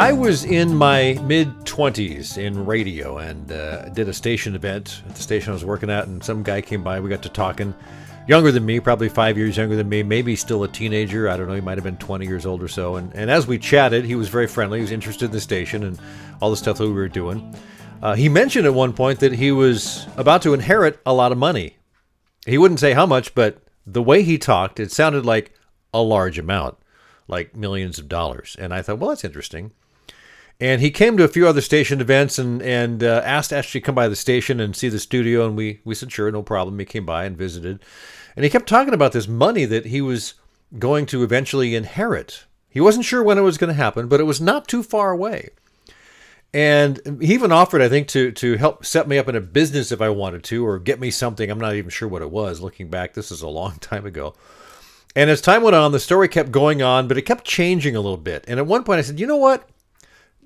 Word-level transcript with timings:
I 0.00 0.14
was 0.14 0.46
in 0.46 0.74
my 0.74 1.20
mid 1.24 1.50
20s 1.66 2.38
in 2.38 2.64
radio 2.64 3.18
and 3.18 3.52
uh, 3.52 3.90
did 3.90 4.08
a 4.08 4.14
station 4.14 4.54
event 4.54 5.02
at 5.06 5.14
the 5.14 5.20
station 5.20 5.50
I 5.50 5.52
was 5.52 5.62
working 5.62 5.90
at, 5.90 6.06
and 6.06 6.24
some 6.24 6.42
guy 6.42 6.62
came 6.62 6.82
by. 6.82 7.00
We 7.00 7.10
got 7.10 7.22
to 7.24 7.28
talking. 7.28 7.74
Younger 8.26 8.50
than 8.50 8.64
me, 8.64 8.80
probably 8.80 9.10
five 9.10 9.36
years 9.36 9.58
younger 9.58 9.76
than 9.76 9.90
me, 9.90 10.02
maybe 10.02 10.36
still 10.36 10.62
a 10.62 10.68
teenager. 10.68 11.28
I 11.28 11.36
don't 11.36 11.48
know. 11.48 11.54
He 11.54 11.60
might 11.60 11.76
have 11.76 11.84
been 11.84 11.98
20 11.98 12.26
years 12.26 12.46
old 12.46 12.62
or 12.62 12.68
so. 12.68 12.96
And, 12.96 13.14
and 13.14 13.30
as 13.30 13.46
we 13.46 13.58
chatted, 13.58 14.06
he 14.06 14.14
was 14.14 14.30
very 14.30 14.46
friendly. 14.46 14.78
He 14.78 14.82
was 14.84 14.90
interested 14.90 15.26
in 15.26 15.32
the 15.32 15.40
station 15.40 15.82
and 15.82 16.00
all 16.40 16.48
the 16.48 16.56
stuff 16.56 16.78
that 16.78 16.86
we 16.86 16.94
were 16.94 17.06
doing. 17.06 17.54
Uh, 18.00 18.14
he 18.14 18.30
mentioned 18.30 18.64
at 18.64 18.72
one 18.72 18.94
point 18.94 19.20
that 19.20 19.34
he 19.34 19.52
was 19.52 20.06
about 20.16 20.40
to 20.42 20.54
inherit 20.54 20.98
a 21.04 21.12
lot 21.12 21.30
of 21.30 21.36
money. 21.36 21.76
He 22.46 22.56
wouldn't 22.56 22.80
say 22.80 22.94
how 22.94 23.04
much, 23.04 23.34
but 23.34 23.62
the 23.86 24.02
way 24.02 24.22
he 24.22 24.38
talked, 24.38 24.80
it 24.80 24.92
sounded 24.92 25.26
like 25.26 25.52
a 25.92 26.00
large 26.00 26.38
amount, 26.38 26.78
like 27.28 27.54
millions 27.54 27.98
of 27.98 28.08
dollars. 28.08 28.56
And 28.58 28.72
I 28.72 28.80
thought, 28.80 28.98
well, 28.98 29.10
that's 29.10 29.24
interesting. 29.24 29.72
And 30.60 30.82
he 30.82 30.90
came 30.90 31.16
to 31.16 31.24
a 31.24 31.28
few 31.28 31.48
other 31.48 31.62
station 31.62 32.00
events 32.00 32.38
and 32.38 32.60
and 32.60 33.02
uh, 33.02 33.22
asked 33.24 33.50
to 33.50 33.56
actually 33.56 33.80
come 33.80 33.94
by 33.94 34.08
the 34.08 34.16
station 34.16 34.60
and 34.60 34.76
see 34.76 34.88
the 34.88 34.98
studio. 34.98 35.46
And 35.46 35.56
we 35.56 35.80
we 35.84 35.94
said 35.94 36.12
sure, 36.12 36.30
no 36.30 36.42
problem. 36.42 36.78
He 36.78 36.84
came 36.84 37.06
by 37.06 37.24
and 37.24 37.36
visited, 37.36 37.80
and 38.36 38.44
he 38.44 38.50
kept 38.50 38.68
talking 38.68 38.94
about 38.94 39.12
this 39.12 39.26
money 39.26 39.64
that 39.64 39.86
he 39.86 40.00
was 40.00 40.34
going 40.78 41.06
to 41.06 41.22
eventually 41.22 41.74
inherit. 41.74 42.44
He 42.68 42.80
wasn't 42.80 43.06
sure 43.06 43.22
when 43.22 43.38
it 43.38 43.42
was 43.42 43.58
going 43.58 43.68
to 43.68 43.74
happen, 43.74 44.06
but 44.06 44.20
it 44.20 44.24
was 44.24 44.40
not 44.40 44.68
too 44.68 44.82
far 44.82 45.10
away. 45.10 45.48
And 46.52 47.18
he 47.20 47.32
even 47.34 47.52
offered, 47.52 47.80
I 47.80 47.88
think, 47.88 48.08
to 48.08 48.30
to 48.32 48.56
help 48.56 48.84
set 48.84 49.08
me 49.08 49.16
up 49.16 49.28
in 49.28 49.36
a 49.36 49.40
business 49.40 49.92
if 49.92 50.02
I 50.02 50.10
wanted 50.10 50.44
to, 50.44 50.66
or 50.66 50.78
get 50.78 51.00
me 51.00 51.10
something. 51.10 51.48
I'm 51.48 51.60
not 51.60 51.74
even 51.74 51.90
sure 51.90 52.08
what 52.08 52.22
it 52.22 52.30
was. 52.30 52.60
Looking 52.60 52.88
back, 52.88 53.14
this 53.14 53.30
is 53.30 53.40
a 53.40 53.48
long 53.48 53.74
time 53.80 54.04
ago. 54.04 54.34
And 55.16 55.30
as 55.30 55.40
time 55.40 55.62
went 55.62 55.74
on, 55.74 55.90
the 55.90 55.98
story 55.98 56.28
kept 56.28 56.52
going 56.52 56.82
on, 56.82 57.08
but 57.08 57.18
it 57.18 57.22
kept 57.22 57.44
changing 57.44 57.96
a 57.96 58.00
little 58.00 58.16
bit. 58.16 58.44
And 58.46 58.60
at 58.60 58.66
one 58.66 58.84
point, 58.84 58.98
I 58.98 59.02
said, 59.02 59.18
"You 59.18 59.26
know 59.26 59.36
what? 59.36 59.68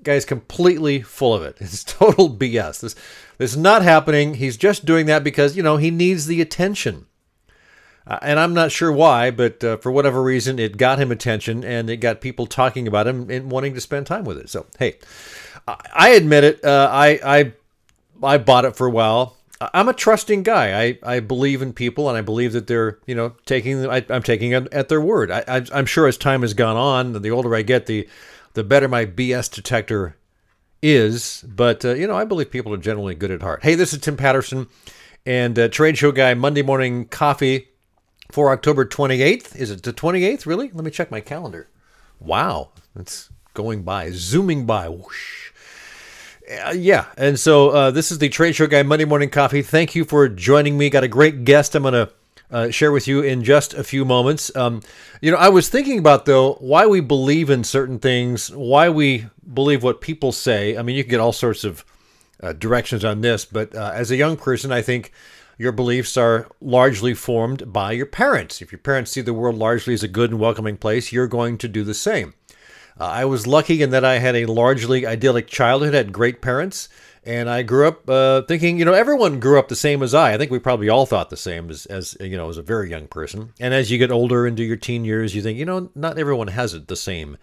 Guy's 0.05 0.25
completely 0.25 1.01
full 1.01 1.33
of 1.33 1.43
it. 1.43 1.57
It's 1.65 1.83
total 1.83 2.29
BS. 2.29 2.79
This 2.79 2.95
this 3.37 3.51
is 3.51 3.57
not 3.57 3.81
happening. 3.81 4.35
He's 4.35 4.55
just 4.55 4.85
doing 4.85 5.07
that 5.07 5.23
because 5.23 5.57
you 5.57 5.63
know 5.63 5.77
he 5.77 5.91
needs 5.91 6.27
the 6.27 6.41
attention. 6.41 7.07
Uh, 8.07 8.19
and 8.21 8.39
I'm 8.39 8.53
not 8.53 8.71
sure 8.71 8.91
why, 8.91 9.31
but 9.31 9.63
uh, 9.63 9.77
for 9.77 9.91
whatever 9.91 10.21
reason, 10.21 10.59
it 10.59 10.77
got 10.77 10.99
him 10.99 11.11
attention, 11.11 11.63
and 11.63 11.89
it 11.89 11.97
got 11.97 12.21
people 12.21 12.45
talking 12.45 12.87
about 12.87 13.07
him 13.07 13.31
and 13.31 13.49
wanting 13.51 13.73
to 13.73 13.81
spend 13.81 14.05
time 14.05 14.25
with 14.25 14.37
it. 14.37 14.47
So, 14.47 14.67
hey, 14.77 14.99
I, 15.67 15.75
I 15.93 16.09
admit 16.09 16.43
it. 16.43 16.63
Uh, 16.63 16.87
I 16.91 17.19
I 17.25 17.53
I 18.23 18.37
bought 18.37 18.65
it 18.65 18.75
for 18.75 18.87
a 18.87 18.91
while. 18.91 19.35
I'm 19.73 19.87
a 19.87 19.93
trusting 19.93 20.43
guy. 20.43 20.81
I, 20.83 20.99
I 21.01 21.19
believe 21.21 21.61
in 21.61 21.71
people, 21.71 22.09
and 22.09 22.17
I 22.17 22.21
believe 22.21 22.53
that 22.53 22.67
they're 22.67 22.99
you 23.05 23.15
know 23.15 23.33
taking. 23.45 23.85
I, 23.87 24.05
am 24.09 24.23
taking 24.23 24.51
it 24.51 24.71
at 24.71 24.89
their 24.89 25.01
word. 25.01 25.31
I, 25.31 25.65
I'm 25.73 25.85
sure 25.85 26.07
as 26.07 26.17
time 26.17 26.41
has 26.41 26.53
gone 26.53 26.77
on, 26.77 27.21
the 27.21 27.31
older 27.31 27.55
I 27.55 27.61
get, 27.61 27.85
the 27.85 28.07
the 28.55 28.63
better 28.63 28.87
my 28.87 29.05
BS 29.05 29.53
detector 29.53 30.17
is. 30.81 31.45
But, 31.47 31.85
uh, 31.85 31.93
you 31.93 32.07
know, 32.07 32.15
I 32.15 32.25
believe 32.25 32.49
people 32.49 32.73
are 32.73 32.77
generally 32.77 33.13
good 33.13 33.31
at 33.31 33.41
heart. 33.41 33.63
Hey, 33.63 33.75
this 33.75 33.93
is 33.93 33.99
Tim 33.99 34.17
Patterson 34.17 34.67
and 35.25 35.57
uh, 35.59 35.67
Trade 35.67 35.97
Show 35.97 36.11
Guy 36.11 36.33
Monday 36.33 36.63
Morning 36.63 37.05
Coffee 37.05 37.69
for 38.31 38.51
October 38.51 38.85
28th. 38.85 39.55
Is 39.55 39.69
it 39.69 39.83
the 39.83 39.93
28th, 39.93 40.45
really? 40.45 40.71
Let 40.73 40.83
me 40.83 40.91
check 40.91 41.11
my 41.11 41.21
calendar. 41.21 41.69
Wow, 42.19 42.71
it's 42.95 43.29
going 43.53 43.83
by, 43.83 44.09
zooming 44.11 44.65
by. 44.65 44.89
Whoosh. 44.89 45.51
Uh, 46.65 46.71
yeah, 46.71 47.07
and 47.17 47.39
so 47.39 47.69
uh, 47.69 47.91
this 47.91 48.11
is 48.11 48.19
the 48.19 48.29
Trade 48.29 48.55
Show 48.55 48.67
Guy 48.67 48.83
Monday 48.83 49.05
Morning 49.05 49.29
Coffee. 49.29 49.63
Thank 49.63 49.95
you 49.95 50.05
for 50.05 50.29
joining 50.29 50.77
me. 50.77 50.89
Got 50.89 51.03
a 51.03 51.07
great 51.07 51.43
guest. 51.43 51.75
I'm 51.75 51.81
going 51.81 51.93
to 51.93 52.11
uh, 52.51 52.69
share 52.69 52.91
with 52.91 53.07
you 53.07 53.21
in 53.21 53.43
just 53.43 53.73
a 53.73 53.83
few 53.83 54.05
moments. 54.05 54.55
Um, 54.55 54.81
you 55.21 55.31
know, 55.31 55.37
I 55.37 55.49
was 55.49 55.69
thinking 55.69 55.99
about, 55.99 56.25
though, 56.25 56.53
why 56.55 56.85
we 56.85 56.99
believe 56.99 57.49
in 57.49 57.63
certain 57.63 57.99
things, 57.99 58.51
why 58.51 58.89
we 58.89 59.27
believe 59.53 59.83
what 59.83 60.01
people 60.01 60.31
say. 60.31 60.77
I 60.77 60.81
mean, 60.81 60.95
you 60.95 61.03
can 61.03 61.11
get 61.11 61.19
all 61.19 61.33
sorts 61.33 61.63
of 61.63 61.83
uh, 62.41 62.53
directions 62.53 63.03
on 63.03 63.21
this, 63.21 63.45
but 63.45 63.73
uh, 63.75 63.91
as 63.93 64.11
a 64.11 64.15
young 64.15 64.37
person, 64.37 64.71
I 64.71 64.81
think 64.81 65.11
your 65.57 65.71
beliefs 65.71 66.17
are 66.17 66.47
largely 66.59 67.13
formed 67.13 67.71
by 67.71 67.93
your 67.93 68.05
parents. 68.05 68.61
If 68.61 68.71
your 68.71 68.79
parents 68.79 69.11
see 69.11 69.21
the 69.21 69.33
world 69.33 69.55
largely 69.55 69.93
as 69.93 70.03
a 70.03 70.07
good 70.07 70.31
and 70.31 70.39
welcoming 70.39 70.77
place, 70.77 71.11
you're 71.11 71.27
going 71.27 71.57
to 71.59 71.67
do 71.67 71.83
the 71.83 71.93
same. 71.93 72.33
Uh, 72.99 73.05
I 73.05 73.25
was 73.25 73.47
lucky 73.47 73.81
in 73.81 73.89
that 73.91 74.05
I 74.05 74.19
had 74.19 74.35
a 74.35 74.45
largely 74.45 75.05
idyllic 75.05 75.47
childhood, 75.47 75.93
had 75.93 76.13
great 76.13 76.41
parents, 76.41 76.89
and 77.25 77.49
I 77.49 77.63
grew 77.63 77.87
up 77.87 78.07
uh, 78.09 78.43
thinking, 78.43 78.77
you 78.77 78.85
know, 78.85 78.93
everyone 78.93 79.39
grew 79.39 79.57
up 79.57 79.67
the 79.67 79.75
same 79.75 80.03
as 80.03 80.13
I. 80.13 80.33
I 80.33 80.37
think 80.37 80.51
we 80.51 80.59
probably 80.59 80.89
all 80.89 81.05
thought 81.05 81.29
the 81.29 81.37
same 81.37 81.69
as, 81.69 81.85
as, 81.87 82.15
you 82.19 82.37
know, 82.37 82.49
as 82.49 82.57
a 82.57 82.63
very 82.63 82.89
young 82.89 83.07
person. 83.07 83.51
And 83.59 83.73
as 83.73 83.89
you 83.89 83.97
get 83.97 84.11
older 84.11 84.45
into 84.45 84.63
your 84.63 84.75
teen 84.75 85.05
years, 85.05 85.33
you 85.33 85.41
think, 85.41 85.57
you 85.57 85.65
know, 85.65 85.89
not 85.95 86.19
everyone 86.19 86.49
has 86.49 86.73
it 86.73 86.87
the 86.87 86.95
same 86.95 87.37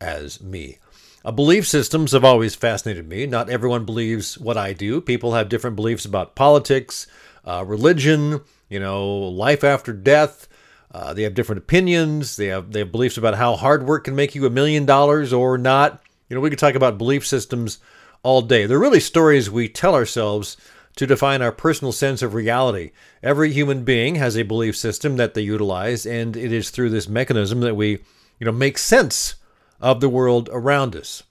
as 0.00 0.40
me. 0.42 0.78
Uh, 1.24 1.30
belief 1.30 1.66
systems 1.66 2.12
have 2.12 2.24
always 2.24 2.54
fascinated 2.54 3.08
me. 3.08 3.26
Not 3.26 3.48
everyone 3.48 3.84
believes 3.84 4.36
what 4.38 4.58
I 4.58 4.72
do. 4.72 5.00
People 5.00 5.34
have 5.34 5.48
different 5.48 5.76
beliefs 5.76 6.04
about 6.04 6.34
politics, 6.34 7.06
uh, 7.44 7.64
religion, 7.66 8.40
you 8.68 8.80
know, 8.80 9.08
life 9.08 9.64
after 9.64 9.92
death. 9.92 10.48
Uh, 10.90 11.14
they 11.14 11.22
have 11.22 11.34
different 11.34 11.60
opinions. 11.60 12.36
They 12.36 12.48
have 12.48 12.72
they 12.72 12.80
have 12.80 12.92
beliefs 12.92 13.16
about 13.16 13.36
how 13.36 13.56
hard 13.56 13.86
work 13.86 14.04
can 14.04 14.14
make 14.14 14.34
you 14.34 14.44
a 14.44 14.50
million 14.50 14.84
dollars 14.84 15.32
or 15.32 15.56
not. 15.56 16.02
You 16.28 16.34
know, 16.34 16.40
we 16.40 16.50
could 16.50 16.58
talk 16.58 16.74
about 16.74 16.98
belief 16.98 17.26
systems 17.26 17.78
all 18.22 18.42
day. 18.42 18.66
They're 18.66 18.78
really 18.78 19.00
stories 19.00 19.50
we 19.50 19.68
tell 19.68 19.94
ourselves 19.94 20.56
to 20.96 21.06
define 21.06 21.42
our 21.42 21.52
personal 21.52 21.92
sense 21.92 22.22
of 22.22 22.34
reality. 22.34 22.92
Every 23.22 23.52
human 23.52 23.84
being 23.84 24.16
has 24.16 24.36
a 24.36 24.42
belief 24.42 24.76
system 24.76 25.16
that 25.16 25.34
they 25.34 25.40
utilize, 25.40 26.04
and 26.04 26.36
it 26.36 26.52
is 26.52 26.70
through 26.70 26.90
this 26.90 27.08
mechanism 27.08 27.60
that 27.60 27.76
we, 27.76 27.90
you 28.38 28.44
know, 28.44 28.52
make 28.52 28.78
sense 28.78 29.36
of 29.80 30.00
the 30.00 30.08
world 30.08 30.48
around 30.52 30.94
us. 30.94 31.22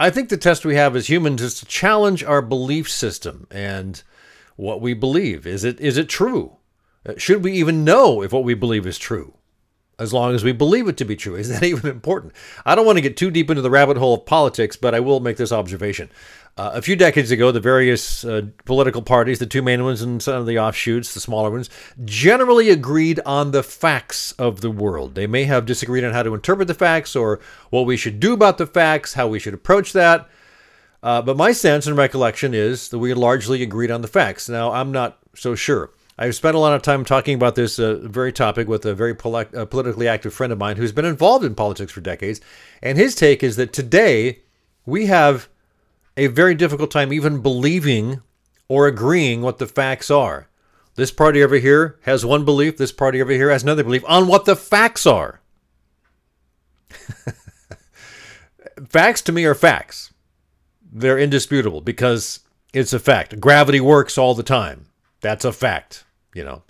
I 0.00 0.10
think 0.10 0.28
the 0.28 0.36
test 0.36 0.64
we 0.64 0.74
have 0.74 0.96
as 0.96 1.08
humans 1.08 1.40
is 1.42 1.54
to 1.60 1.66
challenge 1.66 2.24
our 2.24 2.42
belief 2.42 2.90
system 2.90 3.46
and 3.50 4.02
what 4.56 4.80
we 4.80 4.94
believe. 4.94 5.46
Is 5.46 5.62
it 5.64 5.80
is 5.80 5.96
it 5.96 6.08
true? 6.08 6.56
Uh, 7.06 7.14
should 7.16 7.44
we 7.44 7.52
even 7.52 7.84
know 7.84 8.22
if 8.22 8.32
what 8.32 8.44
we 8.44 8.54
believe 8.54 8.86
is 8.86 8.98
true? 8.98 9.34
As 10.02 10.12
long 10.12 10.34
as 10.34 10.44
we 10.44 10.52
believe 10.52 10.88
it 10.88 10.96
to 10.98 11.04
be 11.04 11.16
true. 11.16 11.34
Is 11.42 11.48
that 11.48 11.62
even 11.62 11.88
important? 11.90 12.32
I 12.66 12.74
don't 12.74 12.86
want 12.86 12.98
to 12.98 13.02
get 13.02 13.16
too 13.16 13.30
deep 13.30 13.50
into 13.50 13.62
the 13.62 13.70
rabbit 13.70 13.96
hole 13.96 14.14
of 14.14 14.26
politics, 14.26 14.76
but 14.76 14.94
I 14.94 15.00
will 15.00 15.20
make 15.20 15.36
this 15.36 15.52
observation. 15.52 16.10
Uh, 16.54 16.72
a 16.74 16.82
few 16.82 16.96
decades 16.96 17.30
ago, 17.30 17.50
the 17.50 17.60
various 17.60 18.26
uh, 18.26 18.42
political 18.66 19.00
parties, 19.00 19.38
the 19.38 19.46
two 19.46 19.62
main 19.62 19.82
ones 19.84 20.02
and 20.02 20.22
some 20.22 20.34
of 20.34 20.46
the 20.46 20.58
offshoots, 20.58 21.14
the 21.14 21.20
smaller 21.20 21.50
ones, 21.50 21.70
generally 22.04 22.68
agreed 22.68 23.18
on 23.24 23.52
the 23.52 23.62
facts 23.62 24.32
of 24.32 24.60
the 24.60 24.70
world. 24.70 25.14
They 25.14 25.26
may 25.26 25.44
have 25.44 25.64
disagreed 25.64 26.04
on 26.04 26.12
how 26.12 26.22
to 26.22 26.34
interpret 26.34 26.68
the 26.68 26.74
facts 26.74 27.16
or 27.16 27.40
what 27.70 27.86
we 27.86 27.96
should 27.96 28.20
do 28.20 28.34
about 28.34 28.58
the 28.58 28.66
facts, 28.66 29.14
how 29.14 29.28
we 29.28 29.38
should 29.38 29.54
approach 29.54 29.94
that. 29.94 30.28
Uh, 31.02 31.22
but 31.22 31.38
my 31.38 31.52
sense 31.52 31.86
and 31.86 31.96
recollection 31.96 32.52
is 32.52 32.90
that 32.90 32.98
we 32.98 33.14
largely 33.14 33.62
agreed 33.62 33.90
on 33.90 34.02
the 34.02 34.08
facts. 34.08 34.46
Now, 34.46 34.72
I'm 34.72 34.92
not 34.92 35.18
so 35.34 35.54
sure. 35.54 35.90
I've 36.18 36.34
spent 36.34 36.54
a 36.54 36.58
lot 36.58 36.74
of 36.74 36.82
time 36.82 37.04
talking 37.04 37.34
about 37.34 37.54
this 37.54 37.78
uh, 37.78 37.94
very 38.02 38.32
topic 38.32 38.68
with 38.68 38.84
a 38.84 38.94
very 38.94 39.12
uh, 39.12 39.64
politically 39.64 40.06
active 40.06 40.34
friend 40.34 40.52
of 40.52 40.58
mine 40.58 40.76
who's 40.76 40.92
been 40.92 41.04
involved 41.04 41.44
in 41.44 41.54
politics 41.54 41.92
for 41.92 42.00
decades. 42.00 42.40
And 42.82 42.98
his 42.98 43.14
take 43.14 43.42
is 43.42 43.56
that 43.56 43.72
today 43.72 44.40
we 44.84 45.06
have 45.06 45.48
a 46.16 46.26
very 46.26 46.54
difficult 46.54 46.90
time 46.90 47.12
even 47.12 47.40
believing 47.40 48.20
or 48.68 48.86
agreeing 48.86 49.40
what 49.40 49.58
the 49.58 49.66
facts 49.66 50.10
are. 50.10 50.48
This 50.94 51.10
party 51.10 51.42
over 51.42 51.56
here 51.56 51.98
has 52.02 52.24
one 52.24 52.44
belief, 52.44 52.76
this 52.76 52.92
party 52.92 53.22
over 53.22 53.32
here 53.32 53.50
has 53.50 53.62
another 53.62 53.84
belief 53.84 54.04
on 54.06 54.26
what 54.26 54.44
the 54.44 54.56
facts 54.56 55.06
are. 55.06 55.40
facts 58.88 59.22
to 59.22 59.32
me 59.32 59.46
are 59.46 59.54
facts. 59.54 60.12
They're 60.92 61.18
indisputable 61.18 61.80
because 61.80 62.40
it's 62.74 62.92
a 62.92 62.98
fact. 62.98 63.40
Gravity 63.40 63.80
works 63.80 64.18
all 64.18 64.34
the 64.34 64.42
time. 64.42 64.86
That's 65.22 65.44
a 65.44 65.52
fact, 65.52 66.04
you 66.34 66.44
know. 66.44 66.62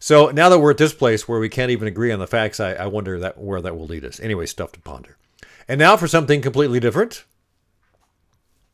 So 0.00 0.30
now 0.30 0.48
that 0.48 0.58
we're 0.58 0.70
at 0.70 0.78
this 0.78 0.94
place 0.94 1.28
where 1.28 1.38
we 1.38 1.50
can't 1.50 1.70
even 1.70 1.86
agree 1.86 2.10
on 2.10 2.18
the 2.18 2.26
facts, 2.26 2.58
I, 2.58 2.72
I 2.72 2.86
wonder 2.86 3.18
that 3.20 3.38
where 3.38 3.60
that 3.60 3.76
will 3.76 3.86
lead 3.86 4.04
us. 4.04 4.18
Anyway, 4.18 4.46
stuff 4.46 4.72
to 4.72 4.80
ponder. 4.80 5.16
And 5.68 5.78
now 5.78 5.96
for 5.96 6.08
something 6.08 6.40
completely 6.40 6.80
different. 6.80 7.24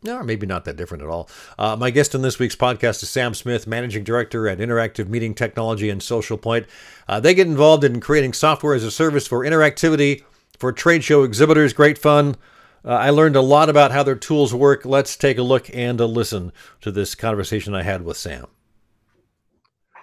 No, 0.02 0.22
maybe 0.22 0.46
not 0.46 0.64
that 0.64 0.76
different 0.76 1.02
at 1.02 1.08
all. 1.08 1.28
Uh, 1.58 1.74
my 1.74 1.90
guest 1.90 2.14
on 2.14 2.22
this 2.22 2.38
week's 2.38 2.54
podcast 2.54 3.02
is 3.02 3.10
Sam 3.10 3.34
Smith, 3.34 3.66
Managing 3.66 4.04
Director 4.04 4.46
at 4.46 4.58
Interactive 4.58 5.08
Meeting 5.08 5.34
Technology 5.34 5.90
and 5.90 6.00
Social 6.00 6.38
Point. 6.38 6.66
Uh, 7.08 7.18
they 7.18 7.34
get 7.34 7.48
involved 7.48 7.82
in 7.82 7.98
creating 7.98 8.32
software 8.32 8.74
as 8.74 8.84
a 8.84 8.90
service 8.90 9.26
for 9.26 9.44
interactivity 9.44 10.22
for 10.58 10.70
trade 10.70 11.02
show 11.02 11.24
exhibitors. 11.24 11.72
Great 11.72 11.98
fun. 11.98 12.36
Uh, 12.84 12.90
I 12.90 13.10
learned 13.10 13.34
a 13.34 13.40
lot 13.40 13.68
about 13.68 13.90
how 13.90 14.04
their 14.04 14.14
tools 14.14 14.54
work. 14.54 14.84
Let's 14.84 15.16
take 15.16 15.38
a 15.38 15.42
look 15.42 15.68
and 15.74 16.00
a 16.00 16.06
listen 16.06 16.52
to 16.82 16.92
this 16.92 17.16
conversation 17.16 17.74
I 17.74 17.82
had 17.82 18.02
with 18.02 18.16
Sam. 18.16 18.46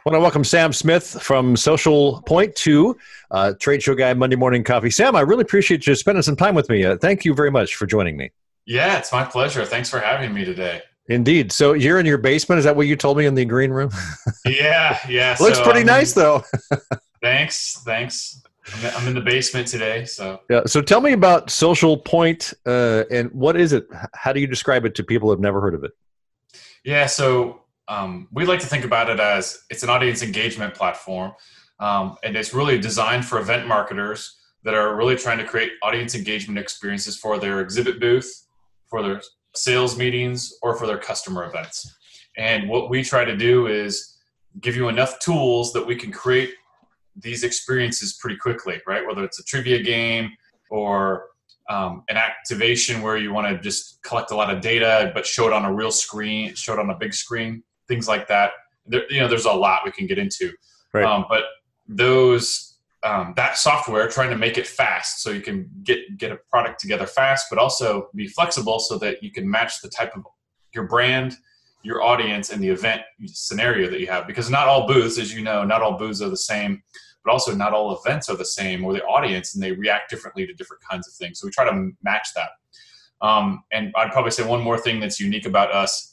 I 0.05 0.09
want 0.09 0.17
to 0.17 0.21
welcome 0.21 0.44
Sam 0.44 0.73
Smith 0.73 1.17
from 1.21 1.55
Social 1.55 2.21
Point 2.23 2.53
to 2.57 2.97
uh, 3.31 3.53
Trade 3.57 3.81
Show 3.81 3.95
Guy 3.95 4.13
Monday 4.13 4.35
Morning 4.35 4.61
Coffee. 4.61 4.89
Sam, 4.89 5.15
I 5.15 5.21
really 5.21 5.44
appreciate 5.44 5.88
you 5.88 5.95
spending 5.95 6.21
some 6.21 6.35
time 6.35 6.55
with 6.55 6.67
me. 6.67 6.83
Uh, 6.83 6.97
thank 6.97 7.23
you 7.23 7.33
very 7.33 7.50
much 7.50 7.75
for 7.75 7.85
joining 7.85 8.17
me. 8.17 8.29
Yeah, 8.65 8.97
it's 8.97 9.13
my 9.13 9.23
pleasure. 9.23 9.63
Thanks 9.63 9.89
for 9.89 10.00
having 10.00 10.33
me 10.33 10.44
today. 10.44 10.81
Indeed. 11.07 11.53
So 11.53 11.71
you're 11.71 12.01
in 12.01 12.05
your 12.05 12.17
basement. 12.17 12.59
Is 12.59 12.65
that 12.65 12.75
what 12.75 12.88
you 12.88 12.97
told 12.97 13.17
me 13.17 13.27
in 13.27 13.33
the 13.33 13.45
green 13.45 13.71
room? 13.71 13.91
yeah, 14.45 15.00
yeah. 15.07 15.38
Looks 15.39 15.59
so, 15.59 15.63
pretty 15.63 15.81
um, 15.81 15.85
nice, 15.85 16.11
though. 16.11 16.44
thanks, 17.21 17.81
thanks. 17.85 18.44
I'm 18.97 19.07
in 19.07 19.13
the 19.13 19.21
basement 19.21 19.69
today. 19.69 20.03
So 20.03 20.41
yeah. 20.50 20.63
So 20.65 20.81
tell 20.81 21.00
me 21.00 21.13
about 21.13 21.50
Social 21.50 21.95
Point 21.95 22.53
uh, 22.65 23.05
and 23.09 23.31
what 23.31 23.55
is 23.55 23.71
it? 23.71 23.88
How 24.13 24.33
do 24.33 24.41
you 24.41 24.47
describe 24.47 24.83
it 24.83 24.95
to 24.95 25.03
people 25.05 25.29
who 25.29 25.31
have 25.31 25.39
never 25.39 25.61
heard 25.61 25.75
of 25.75 25.85
it? 25.85 25.91
Yeah. 26.83 27.05
So 27.05 27.62
um, 27.88 28.27
we 28.31 28.45
like 28.45 28.59
to 28.62 28.68
think 28.68 28.85
about 28.85 29.09
it 29.09 29.19
as 29.19 29.59
it's 29.69 29.83
an 29.83 29.89
audience 29.89 30.24
engagement 30.24 30.74
platform, 30.74 31.33
um, 31.80 32.18
and 32.24 32.35
it's 32.35 32.53
really 32.53 32.80
designed 32.80 33.25
for 33.25 33.39
event 33.39 33.68
marketers 33.68 34.38
that 34.63 34.74
are 34.74 34.95
really 34.95 35.15
trying 35.15 35.38
to 35.38 35.44
create 35.44 35.71
audience 35.81 36.15
engagement 36.15 36.57
experiences 36.57 37.18
for 37.18 37.38
their 37.38 37.59
exhibit 37.59 38.00
booth, 38.00 38.47
for 38.89 39.01
their 39.01 39.21
sales 39.56 39.97
meetings, 39.97 40.53
or 40.62 40.75
for 40.75 40.88
their 40.88 40.97
customer 40.97 41.45
events. 41.45 41.94
And 42.38 42.69
what 42.69 42.89
we 42.89 43.03
try 43.03 43.25
to 43.25 43.35
do 43.35 43.68
is 43.68 44.18
give 44.62 44.75
you 44.75 44.88
enough 44.88 45.19
tools 45.19 45.74
that 45.74 45.86
we 45.86 45.95
can 45.95 46.12
create 46.12 46.53
these 47.15 47.44
experiences 47.44 48.18
pretty 48.19 48.38
quickly, 48.38 48.81
right? 48.88 49.06
Whether 49.06 49.24
it's 49.24 49.39
a 49.39 49.44
trivia 49.44 49.81
game 49.83 50.31
or 50.69 51.25
um, 51.69 52.03
an 52.09 52.18
activation 52.18 53.01
where 53.01 53.18
you 53.18 53.33
want 53.33 53.47
to 53.47 53.62
just 53.62 54.01
collect 54.03 54.31
a 54.31 54.36
lot 54.36 54.53
of 54.53 54.62
data 54.62 55.12
but 55.13 55.25
show 55.25 55.47
it 55.47 55.53
on 55.53 55.65
a 55.65 55.74
real 55.74 55.91
screen, 55.91 56.53
show 56.56 56.74
it 56.74 56.79
on 56.79 56.89
a 56.89 56.97
big 56.97 57.13
screen, 57.13 57.63
things 57.88 58.07
like 58.07 58.27
that. 58.27 58.51
There, 58.85 59.03
you 59.12 59.19
know, 59.19 59.27
there's 59.27 59.45
a 59.45 59.51
lot 59.51 59.81
we 59.85 59.91
can 59.91 60.07
get 60.07 60.18
into, 60.18 60.51
right. 60.94 61.06
um, 61.06 61.25
but 61.30 61.44
those 61.88 62.77
um, 63.03 63.33
that 63.35 63.57
software, 63.57 64.07
trying 64.07 64.30
to 64.30 64.38
make 64.38 64.57
it 64.57 64.65
fast 64.65 65.21
so 65.21 65.31
you 65.31 65.41
can 65.41 65.69
get 65.83 66.18
get 66.18 66.31
a 66.31 66.38
product 66.50 66.80
together 66.80 67.06
fast, 67.06 67.47
but 67.50 67.59
also 67.59 68.09
be 68.15 68.27
flexible 68.27 68.80
so 68.80 68.97
that 69.00 69.21
you 69.21 69.31
can 69.31 69.50
match 69.50 69.81
the 69.81 69.89
type 69.89 70.15
of 70.15 70.24
your 70.74 70.85
brand, 70.85 71.35
your 71.83 72.01
audience, 72.01 72.51
and 72.51 72.63
the 72.63 72.69
event 72.69 73.01
scenario 73.25 73.89
that 73.89 74.00
you 74.00 74.07
have. 74.07 74.27
Because 74.27 74.50
not 74.50 74.68
all 74.68 74.88
booths, 74.88 75.18
as 75.18 75.33
you 75.33 75.41
know, 75.41 75.63
not 75.63 75.81
all 75.81 75.97
booths 75.97 76.21
are 76.21 76.29
the 76.29 76.38
same 76.38 76.81
but 77.24 77.31
also 77.31 77.56
not 77.56 77.74
all 77.74 77.97
events 77.97 78.29
are 78.29 78.36
the 78.36 78.45
same 78.45 78.83
or 78.83 78.94
the 78.94 79.03
audience 79.03 79.56
and 79.56 79.63
they 79.63 79.71
react 79.71 80.09
differently 80.09 80.45
to 80.45 80.53
different 80.53 80.83
kinds 80.83 81.07
of 81.07 81.13
things. 81.13 81.39
So 81.39 81.47
we 81.47 81.51
try 81.51 81.65
to 81.65 81.91
match 82.03 82.29
that. 82.36 82.50
Um, 83.25 83.63
and 83.71 83.94
I'd 83.95 84.12
probably 84.12 84.31
say 84.31 84.45
one 84.45 84.62
more 84.62 84.77
thing 84.77 85.00
that's 85.00 85.19
unique 85.19 85.45
about 85.45 85.71
us 85.71 86.12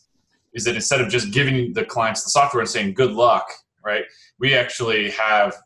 is 0.55 0.65
that 0.65 0.75
instead 0.75 1.01
of 1.01 1.09
just 1.09 1.33
giving 1.33 1.73
the 1.73 1.85
clients 1.85 2.25
the 2.25 2.31
software 2.31 2.61
and 2.61 2.69
saying 2.69 2.95
good 2.95 3.13
luck, 3.13 3.47
right? 3.85 4.05
We 4.39 4.55
actually 4.55 5.11
have 5.11 5.57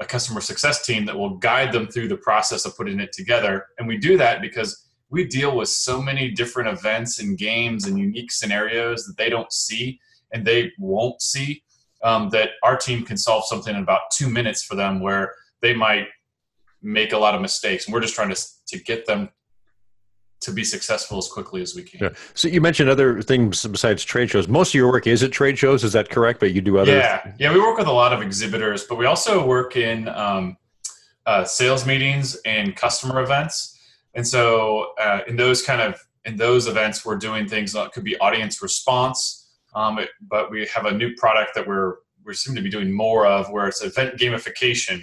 a 0.00 0.06
customer 0.06 0.40
success 0.40 0.84
team 0.84 1.04
that 1.04 1.16
will 1.16 1.36
guide 1.36 1.72
them 1.72 1.86
through 1.86 2.08
the 2.08 2.16
process 2.16 2.64
of 2.64 2.76
putting 2.76 3.00
it 3.00 3.12
together. 3.12 3.66
And 3.78 3.86
we 3.86 3.98
do 3.98 4.16
that 4.16 4.40
because 4.40 4.88
we 5.10 5.26
deal 5.26 5.56
with 5.56 5.68
so 5.68 6.00
many 6.00 6.30
different 6.30 6.68
events 6.68 7.20
and 7.20 7.36
games 7.36 7.86
and 7.86 7.98
unique 7.98 8.32
scenarios 8.32 9.04
that 9.06 9.16
they 9.18 9.28
don't 9.28 9.52
see 9.52 10.00
and 10.32 10.46
they 10.46 10.72
won't 10.78 11.20
see 11.20 11.62
um, 12.02 12.30
that 12.30 12.50
our 12.62 12.76
team 12.76 13.04
can 13.04 13.16
solve 13.16 13.44
something 13.46 13.74
in 13.74 13.82
about 13.82 14.02
two 14.12 14.30
minutes 14.30 14.62
for 14.62 14.74
them 14.74 15.00
where 15.00 15.34
they 15.60 15.74
might 15.74 16.06
make 16.82 17.12
a 17.12 17.18
lot 17.18 17.34
of 17.34 17.42
mistakes. 17.42 17.86
And 17.86 17.92
we're 17.92 18.00
just 18.00 18.14
trying 18.14 18.34
to, 18.34 18.42
to 18.68 18.78
get 18.78 19.04
them 19.04 19.28
to 20.40 20.52
be 20.52 20.64
successful 20.64 21.18
as 21.18 21.28
quickly 21.28 21.60
as 21.60 21.74
we 21.74 21.82
can. 21.82 22.00
Yeah. 22.00 22.08
So 22.34 22.48
you 22.48 22.60
mentioned 22.60 22.88
other 22.88 23.20
things 23.22 23.64
besides 23.66 24.04
trade 24.04 24.30
shows. 24.30 24.48
Most 24.48 24.70
of 24.70 24.74
your 24.74 24.90
work 24.90 25.06
is 25.06 25.22
at 25.22 25.32
trade 25.32 25.58
shows. 25.58 25.84
Is 25.84 25.92
that 25.92 26.08
correct? 26.08 26.40
But 26.40 26.52
you 26.52 26.60
do 26.60 26.78
other. 26.78 26.92
Yeah, 26.92 27.32
yeah. 27.38 27.52
We 27.52 27.60
work 27.60 27.76
with 27.76 27.86
a 27.86 27.92
lot 27.92 28.12
of 28.12 28.22
exhibitors, 28.22 28.84
but 28.84 28.96
we 28.96 29.06
also 29.06 29.46
work 29.46 29.76
in 29.76 30.08
um, 30.08 30.56
uh, 31.26 31.44
sales 31.44 31.86
meetings 31.86 32.36
and 32.44 32.74
customer 32.74 33.20
events. 33.22 33.78
And 34.14 34.26
so 34.26 34.92
uh, 34.98 35.20
in 35.28 35.36
those 35.36 35.62
kind 35.62 35.80
of 35.80 36.00
in 36.24 36.36
those 36.36 36.66
events, 36.66 37.04
we're 37.04 37.16
doing 37.16 37.48
things 37.48 37.72
that 37.72 37.92
could 37.92 38.04
be 38.04 38.18
audience 38.18 38.62
response. 38.62 39.48
Um, 39.74 39.98
it, 39.98 40.08
but 40.20 40.50
we 40.50 40.66
have 40.66 40.86
a 40.86 40.92
new 40.92 41.14
product 41.16 41.54
that 41.54 41.66
we're 41.66 41.96
we 42.24 42.34
seem 42.34 42.54
to 42.54 42.62
be 42.62 42.70
doing 42.70 42.92
more 42.92 43.26
of, 43.26 43.50
where 43.50 43.66
it's 43.66 43.82
event 43.82 44.16
gamification. 44.18 45.02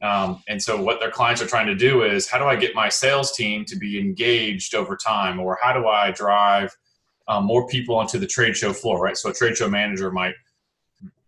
Um, 0.00 0.42
and 0.48 0.62
so 0.62 0.80
what 0.80 1.00
their 1.00 1.10
clients 1.10 1.42
are 1.42 1.46
trying 1.46 1.66
to 1.66 1.74
do 1.74 2.04
is, 2.04 2.28
how 2.28 2.38
do 2.38 2.44
I 2.44 2.56
get 2.56 2.74
my 2.74 2.88
sales 2.88 3.32
team 3.32 3.64
to 3.64 3.76
be 3.76 3.98
engaged 3.98 4.74
over 4.74 4.96
time, 4.96 5.40
or 5.40 5.58
how 5.60 5.72
do 5.72 5.88
I 5.88 6.12
drive 6.12 6.76
um, 7.26 7.44
more 7.44 7.66
people 7.66 7.96
onto 7.96 8.18
the 8.18 8.26
trade 8.26 8.56
show 8.56 8.72
floor, 8.72 9.00
right? 9.00 9.16
So 9.16 9.30
a 9.30 9.34
trade 9.34 9.56
show 9.56 9.68
manager 9.68 10.10
might 10.10 10.34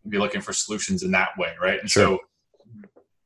be 0.09 0.19
looking 0.19 0.41
for 0.41 0.53
solutions 0.53 1.03
in 1.03 1.11
that 1.11 1.31
way, 1.37 1.55
right? 1.61 1.81
And 1.81 1.91
sure. 1.91 2.05
so 2.05 2.19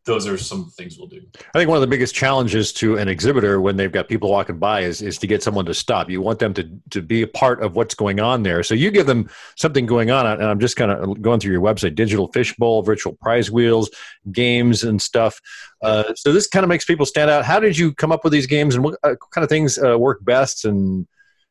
those 0.05 0.27
are 0.27 0.37
some 0.37 0.71
things 0.71 0.99
we'll 0.99 1.09
do. 1.09 1.23
I 1.55 1.59
think 1.59 1.69
one 1.69 1.77
of 1.77 1.81
the 1.81 1.87
biggest 1.87 2.15
challenges 2.15 2.73
to 2.75 2.99
an 2.99 3.09
exhibitor 3.09 3.61
when 3.61 3.77
they've 3.77 3.91
got 3.91 4.09
people 4.09 4.31
walking 4.31 4.59
by 4.59 4.81
is, 4.81 5.01
is 5.01 5.17
to 5.19 5.27
get 5.27 5.43
someone 5.43 5.65
to 5.67 5.75
stop. 5.75 6.11
You 6.11 6.21
want 6.21 6.39
them 6.39 6.53
to, 6.55 6.71
to 6.91 7.01
be 7.01 7.23
a 7.23 7.27
part 7.27 7.63
of 7.63 7.75
what's 7.75 7.95
going 7.95 8.21
on 8.21 8.43
there. 8.43 8.63
So 8.63 8.75
you 8.75 8.91
give 8.91 9.07
them 9.07 9.31
something 9.57 9.87
going 9.87 10.11
on, 10.11 10.27
and 10.27 10.45
I'm 10.45 10.61
just 10.61 10.77
kind 10.77 10.91
of 10.91 11.23
going 11.23 11.41
through 11.41 11.53
your 11.53 11.63
website 11.63 11.95
digital 11.95 12.31
fishbowl, 12.33 12.83
virtual 12.83 13.15
prize 13.15 13.51
wheels, 13.51 13.91
games, 14.31 14.85
and 14.85 15.01
stuff. 15.01 15.41
Uh, 15.83 16.15
so 16.15 16.33
this 16.33 16.47
kind 16.47 16.65
of 16.65 16.69
makes 16.69 16.85
people 16.85 17.07
stand 17.07 17.31
out. 17.31 17.45
How 17.45 17.59
did 17.59 17.79
you 17.79 17.95
come 17.95 18.13
up 18.13 18.25
with 18.25 18.33
these 18.33 18.47
games, 18.47 18.75
and 18.75 18.85
what 18.85 18.99
uh, 19.03 19.15
kind 19.33 19.43
of 19.43 19.49
things 19.49 19.79
uh, 19.79 19.99
work 19.99 20.25
best? 20.25 20.65
And 20.65 21.07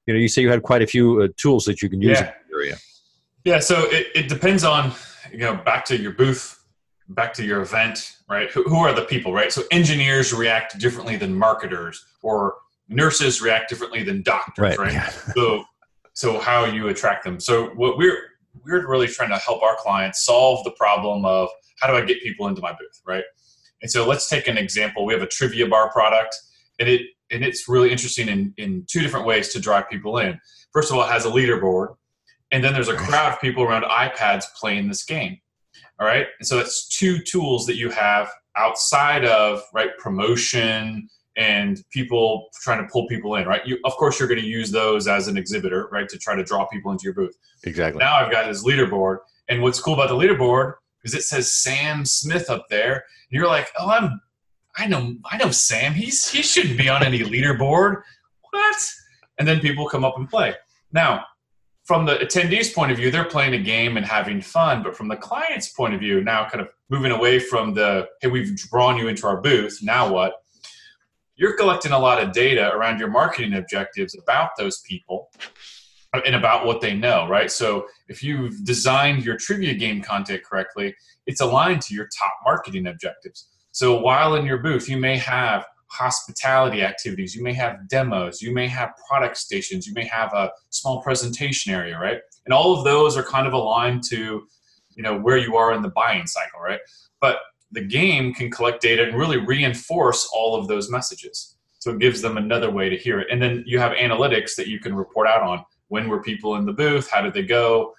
you 0.05 0.13
know, 0.13 0.19
you 0.19 0.27
say 0.27 0.41
you 0.41 0.49
had 0.49 0.63
quite 0.63 0.81
a 0.81 0.87
few 0.87 1.23
uh, 1.23 1.27
tools 1.37 1.65
that 1.65 1.81
you 1.81 1.89
can 1.89 2.01
use 2.01 2.19
yeah. 2.19 2.27
in 2.27 2.33
the 2.49 2.55
area. 2.55 2.77
Yeah, 3.45 3.59
so 3.59 3.85
it, 3.89 4.07
it 4.15 4.29
depends 4.29 4.63
on, 4.63 4.93
you 5.31 5.39
know, 5.39 5.55
back 5.55 5.85
to 5.85 5.97
your 5.97 6.11
booth 6.11 6.62
back 7.09 7.33
to 7.33 7.45
your 7.45 7.61
event, 7.61 8.17
right? 8.29 8.49
Who, 8.51 8.63
who, 8.63 8.77
are 8.77 8.93
the 8.93 9.03
people, 9.03 9.33
right? 9.33 9.51
So 9.51 9.63
engineers 9.71 10.33
react 10.33 10.79
differently 10.79 11.15
than 11.15 11.35
marketers, 11.35 12.05
or 12.21 12.55
nurses 12.87 13.41
react 13.41 13.69
differently 13.69 14.03
than 14.03 14.21
doctors, 14.23 14.61
right? 14.61 14.77
right? 14.77 14.93
Yeah. 14.93 15.09
so, 15.09 15.63
so 16.13 16.39
how 16.39 16.65
you 16.65 16.87
attract 16.87 17.23
them? 17.23 17.39
So 17.39 17.67
what 17.75 17.97
we're 17.97 18.19
we're 18.63 18.87
really 18.87 19.07
trying 19.07 19.29
to 19.29 19.37
help 19.37 19.63
our 19.63 19.75
clients 19.77 20.23
solve 20.23 20.63
the 20.63 20.71
problem 20.71 21.25
of 21.25 21.49
how 21.79 21.87
do 21.87 21.93
I 21.93 22.05
get 22.05 22.21
people 22.21 22.47
into 22.47 22.61
my 22.61 22.71
booth, 22.71 23.01
right? 23.05 23.23
And 23.81 23.91
so 23.91 24.07
let's 24.07 24.29
take 24.29 24.47
an 24.47 24.57
example. 24.57 25.05
We 25.05 25.13
have 25.13 25.23
a 25.23 25.27
trivia 25.27 25.67
bar 25.67 25.91
product, 25.91 26.37
and 26.79 26.87
it 26.87 27.01
and 27.31 27.43
it's 27.43 27.67
really 27.67 27.91
interesting 27.91 28.29
in 28.29 28.53
in 28.57 28.85
two 28.89 29.01
different 29.01 29.25
ways 29.25 29.49
to 29.49 29.59
drive 29.59 29.89
people 29.89 30.17
in. 30.19 30.39
First 30.71 30.91
of 30.91 30.97
all, 30.97 31.03
it 31.03 31.11
has 31.11 31.25
a 31.25 31.29
leaderboard, 31.29 31.95
and 32.51 32.63
then 32.63 32.73
there's 32.73 32.89
a 32.89 32.95
crowd 32.95 33.33
of 33.33 33.41
people 33.41 33.63
around 33.63 33.83
iPads 33.83 34.45
playing 34.59 34.87
this 34.87 35.03
game. 35.03 35.39
All 36.03 36.09
right. 36.09 36.27
And 36.37 36.45
so 36.45 36.57
that's 36.57 36.85
two 36.89 37.17
tools 37.17 37.65
that 37.65 37.77
you 37.77 37.89
have 37.89 38.29
outside 38.57 39.23
of 39.23 39.61
right 39.73 39.97
promotion 39.97 41.07
and 41.37 41.81
people 41.91 42.49
trying 42.61 42.85
to 42.85 42.89
pull 42.91 43.07
people 43.07 43.35
in, 43.35 43.47
right? 43.47 43.65
You, 43.65 43.77
of 43.85 43.93
course, 43.93 44.19
you're 44.19 44.27
going 44.27 44.41
to 44.41 44.45
use 44.45 44.69
those 44.69 45.07
as 45.07 45.29
an 45.29 45.37
exhibitor, 45.37 45.87
right, 45.93 46.09
to 46.09 46.17
try 46.17 46.35
to 46.35 46.43
draw 46.43 46.67
people 46.67 46.91
into 46.91 47.05
your 47.05 47.13
booth. 47.13 47.37
Exactly. 47.63 47.99
Now 47.99 48.17
I've 48.17 48.29
got 48.29 48.47
this 48.47 48.65
leaderboard, 48.65 49.19
and 49.47 49.61
what's 49.61 49.79
cool 49.79 49.93
about 49.93 50.09
the 50.09 50.15
leaderboard 50.15 50.73
is 51.05 51.13
it 51.13 51.23
says 51.23 51.53
Sam 51.53 52.03
Smith 52.03 52.49
up 52.49 52.65
there, 52.69 52.95
and 52.95 53.01
you're 53.29 53.47
like, 53.47 53.69
oh, 53.79 53.89
I'm, 53.89 54.19
I 54.75 54.87
know, 54.87 55.15
I 55.31 55.37
know 55.37 55.51
Sam. 55.51 55.93
He's 55.93 56.29
he 56.29 56.41
shouldn't 56.41 56.77
be 56.77 56.89
on 56.89 57.05
any 57.05 57.19
leaderboard. 57.19 58.01
What? 58.51 58.91
And 59.39 59.47
then 59.47 59.61
people 59.61 59.87
come 59.87 60.03
up 60.03 60.17
and 60.17 60.29
play. 60.29 60.53
Now 60.91 61.23
from 61.83 62.05
the 62.05 62.15
attendees' 62.15 62.73
point 62.73 62.91
of 62.91 62.97
view, 62.97 63.11
they're 63.11 63.25
playing 63.25 63.53
a 63.53 63.59
game 63.59 63.97
and 63.97 64.05
having 64.05 64.41
fun. 64.41 64.83
But 64.83 64.95
from 64.95 65.09
the 65.09 65.17
client's 65.17 65.69
point 65.69 65.93
of 65.93 65.99
view, 65.99 66.23
now 66.23 66.47
kind 66.47 66.61
of 66.61 66.69
moving 66.89 67.11
away 67.11 67.39
from 67.39 67.73
the, 67.73 68.07
hey, 68.21 68.29
we've 68.29 68.55
drawn 68.55 68.97
you 68.97 69.07
into 69.09 69.27
our 69.27 69.41
booth, 69.41 69.79
now 69.81 70.11
what? 70.11 70.33
You're 71.35 71.57
collecting 71.57 71.91
a 71.91 71.99
lot 71.99 72.21
of 72.21 72.31
data 72.31 72.71
around 72.73 72.99
your 72.99 73.09
marketing 73.09 73.53
objectives 73.55 74.15
about 74.15 74.51
those 74.57 74.81
people 74.81 75.29
and 76.13 76.35
about 76.35 76.65
what 76.65 76.79
they 76.79 76.93
know, 76.93 77.27
right? 77.27 77.51
So 77.51 77.87
if 78.07 78.23
you've 78.23 78.63
designed 78.63 79.25
your 79.25 79.35
trivia 79.35 79.73
game 79.73 80.01
content 80.01 80.43
correctly, 80.43 80.95
it's 81.25 81.41
aligned 81.41 81.81
to 81.81 81.95
your 81.95 82.07
top 82.17 82.33
marketing 82.45 82.85
objectives. 82.85 83.49
So 83.71 83.99
while 83.99 84.35
in 84.35 84.45
your 84.45 84.59
booth, 84.59 84.87
you 84.87 84.97
may 84.97 85.17
have 85.17 85.65
hospitality 85.93 86.81
activities, 86.81 87.35
you 87.35 87.43
may 87.43 87.53
have 87.53 87.87
demos, 87.87 88.41
you 88.41 88.53
may 88.53 88.67
have 88.67 88.91
product 89.07 89.37
stations, 89.37 89.85
you 89.85 89.93
may 89.93 90.05
have 90.05 90.33
a 90.33 90.51
small 90.69 91.01
presentation 91.01 91.73
area, 91.73 91.97
right? 91.99 92.19
And 92.45 92.53
all 92.53 92.77
of 92.77 92.83
those 92.83 93.15
are 93.15 93.23
kind 93.23 93.45
of 93.45 93.53
aligned 93.53 94.03
to, 94.09 94.47
you 94.95 95.03
know, 95.03 95.17
where 95.17 95.37
you 95.37 95.55
are 95.55 95.73
in 95.73 95.81
the 95.81 95.89
buying 95.89 96.25
cycle, 96.25 96.59
right? 96.59 96.79
But 97.21 97.37
the 97.71 97.81
game 97.81 98.33
can 98.33 98.49
collect 98.49 98.81
data 98.81 99.03
and 99.03 99.17
really 99.17 99.37
reinforce 99.37 100.29
all 100.33 100.55
of 100.55 100.67
those 100.67 100.89
messages. 100.89 101.55
So 101.79 101.91
it 101.91 101.99
gives 101.99 102.21
them 102.21 102.37
another 102.37 102.71
way 102.71 102.89
to 102.89 102.97
hear 102.97 103.19
it. 103.19 103.27
And 103.29 103.41
then 103.41 103.63
you 103.67 103.77
have 103.79 103.91
analytics 103.93 104.55
that 104.55 104.67
you 104.67 104.79
can 104.79 104.95
report 104.95 105.27
out 105.27 105.41
on. 105.41 105.63
When 105.89 106.07
were 106.09 106.23
people 106.23 106.55
in 106.55 106.65
the 106.65 106.73
booth? 106.73 107.09
How 107.09 107.21
did 107.21 107.33
they 107.33 107.43
go? 107.43 107.93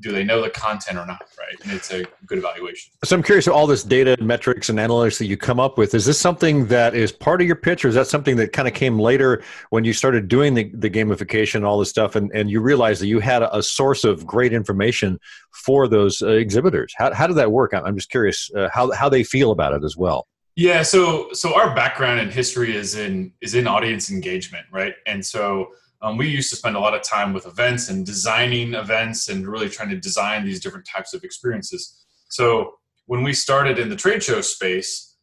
Do 0.00 0.12
they 0.12 0.24
know 0.24 0.42
the 0.42 0.50
content 0.50 0.98
or 0.98 1.06
not 1.06 1.22
right? 1.38 1.56
And 1.62 1.72
it's 1.72 1.92
a 1.92 2.04
good 2.26 2.38
evaluation. 2.38 2.92
So 3.04 3.16
i'm 3.16 3.22
curious 3.22 3.48
all 3.48 3.66
this 3.66 3.82
data 3.82 4.16
metrics 4.20 4.68
and 4.68 4.78
analytics 4.78 5.18
that 5.18 5.26
you 5.26 5.36
come 5.36 5.60
up 5.60 5.78
with 5.78 5.94
is 5.94 6.04
this 6.04 6.18
something 6.18 6.66
that 6.66 6.94
is 6.94 7.12
part 7.12 7.40
of 7.40 7.46
your 7.46 7.56
pitch 7.56 7.84
or 7.84 7.88
is 7.88 7.94
that 7.94 8.06
something 8.06 8.36
that 8.36 8.52
kind 8.52 8.68
of 8.68 8.74
came 8.74 8.98
later 8.98 9.42
when 9.70 9.84
you 9.84 9.92
started 9.92 10.28
doing 10.28 10.54
the, 10.54 10.70
the 10.74 10.90
gamification 10.90 11.56
and 11.56 11.64
all 11.64 11.78
this 11.78 11.90
stuff 11.90 12.16
and, 12.16 12.30
and 12.34 12.50
you 12.50 12.60
realized 12.60 13.00
that 13.00 13.06
you 13.06 13.20
had 13.20 13.42
a, 13.42 13.56
a 13.56 13.62
source 13.62 14.04
of 14.04 14.26
great 14.26 14.52
information 14.52 15.18
for 15.64 15.88
those 15.88 16.22
uh, 16.22 16.28
exhibitors? 16.28 16.92
How, 16.96 17.12
how 17.12 17.26
did 17.26 17.36
that 17.36 17.52
work? 17.52 17.72
I'm 17.74 17.96
just 17.96 18.10
curious 18.10 18.50
uh, 18.54 18.68
how, 18.72 18.90
how 18.92 19.08
they 19.08 19.24
feel 19.24 19.50
about 19.50 19.72
it 19.72 19.84
as 19.84 19.96
well. 19.96 20.26
Yeah 20.54 20.82
so 20.82 21.32
so 21.32 21.54
our 21.54 21.74
background 21.74 22.20
and 22.20 22.30
history 22.30 22.76
is 22.76 22.94
in 22.94 23.32
is 23.40 23.54
in 23.54 23.66
audience 23.66 24.10
engagement 24.10 24.66
right? 24.70 24.94
And 25.06 25.24
so 25.24 25.68
um, 26.02 26.16
we 26.16 26.28
used 26.28 26.50
to 26.50 26.56
spend 26.56 26.76
a 26.76 26.80
lot 26.80 26.94
of 26.94 27.02
time 27.02 27.32
with 27.32 27.46
events 27.46 27.88
and 27.88 28.04
designing 28.04 28.74
events 28.74 29.28
and 29.28 29.46
really 29.46 29.68
trying 29.68 29.88
to 29.90 29.96
design 29.96 30.44
these 30.44 30.60
different 30.60 30.86
types 30.86 31.14
of 31.14 31.22
experiences. 31.22 32.04
So 32.28 32.74
when 33.06 33.22
we 33.22 33.32
started 33.32 33.78
in 33.78 33.88
the 33.88 33.96
trade 33.96 34.22
show 34.22 34.40
space, 34.40 35.16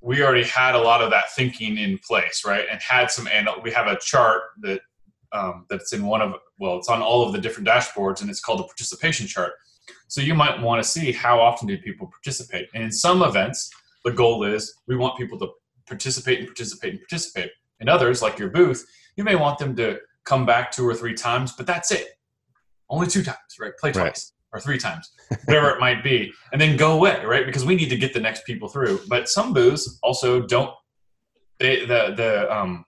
we 0.00 0.22
already 0.22 0.44
had 0.44 0.74
a 0.74 0.78
lot 0.78 1.02
of 1.02 1.10
that 1.10 1.32
thinking 1.34 1.78
in 1.78 1.98
place, 2.06 2.44
right? 2.46 2.66
And 2.70 2.80
had 2.80 3.10
some, 3.10 3.26
and 3.26 3.48
we 3.62 3.72
have 3.72 3.86
a 3.86 3.98
chart 3.98 4.42
that 4.60 4.80
um, 5.32 5.66
that's 5.68 5.92
in 5.92 6.06
one 6.06 6.22
of, 6.22 6.34
well, 6.58 6.78
it's 6.78 6.88
on 6.88 7.02
all 7.02 7.26
of 7.26 7.32
the 7.32 7.40
different 7.40 7.68
dashboards, 7.68 8.20
and 8.20 8.30
it's 8.30 8.40
called 8.40 8.60
the 8.60 8.64
participation 8.64 9.26
chart. 9.26 9.52
So 10.08 10.20
you 10.20 10.34
might 10.34 10.60
want 10.60 10.82
to 10.82 10.88
see 10.88 11.12
how 11.12 11.40
often 11.40 11.66
do 11.66 11.76
people 11.78 12.06
participate. 12.06 12.68
And 12.74 12.82
in 12.82 12.92
some 12.92 13.22
events, 13.22 13.70
the 14.04 14.12
goal 14.12 14.44
is 14.44 14.74
we 14.86 14.96
want 14.96 15.18
people 15.18 15.38
to 15.40 15.48
participate 15.86 16.38
and 16.38 16.46
participate 16.46 16.92
and 16.92 17.00
participate. 17.00 17.50
In 17.80 17.88
others, 17.88 18.22
like 18.22 18.38
your 18.38 18.50
booth, 18.50 18.84
you 19.16 19.24
may 19.24 19.36
want 19.36 19.58
them 19.58 19.74
to 19.76 19.98
come 20.28 20.46
back 20.46 20.70
two 20.70 20.86
or 20.86 20.94
three 20.94 21.14
times, 21.14 21.52
but 21.56 21.66
that's 21.66 21.90
it. 21.90 22.08
Only 22.90 23.06
two 23.06 23.22
times, 23.22 23.38
right? 23.60 23.72
Play 23.78 23.92
twice. 23.92 24.04
Right 24.04 24.38
or 24.52 24.60
three 24.60 24.78
times, 24.78 25.10
whatever 25.44 25.70
it 25.70 25.80
might 25.80 26.02
be, 26.02 26.32
and 26.52 26.60
then 26.60 26.76
go 26.76 26.92
away, 26.92 27.22
right? 27.24 27.44
Because 27.44 27.64
we 27.64 27.74
need 27.74 27.90
to 27.90 27.96
get 27.96 28.14
the 28.14 28.20
next 28.20 28.44
people 28.44 28.68
through. 28.68 29.00
But 29.08 29.28
some 29.28 29.52
booths 29.52 29.98
also 30.02 30.40
don't. 30.40 30.72
They, 31.58 31.80
the 31.80 32.14
the 32.16 32.56
um, 32.56 32.84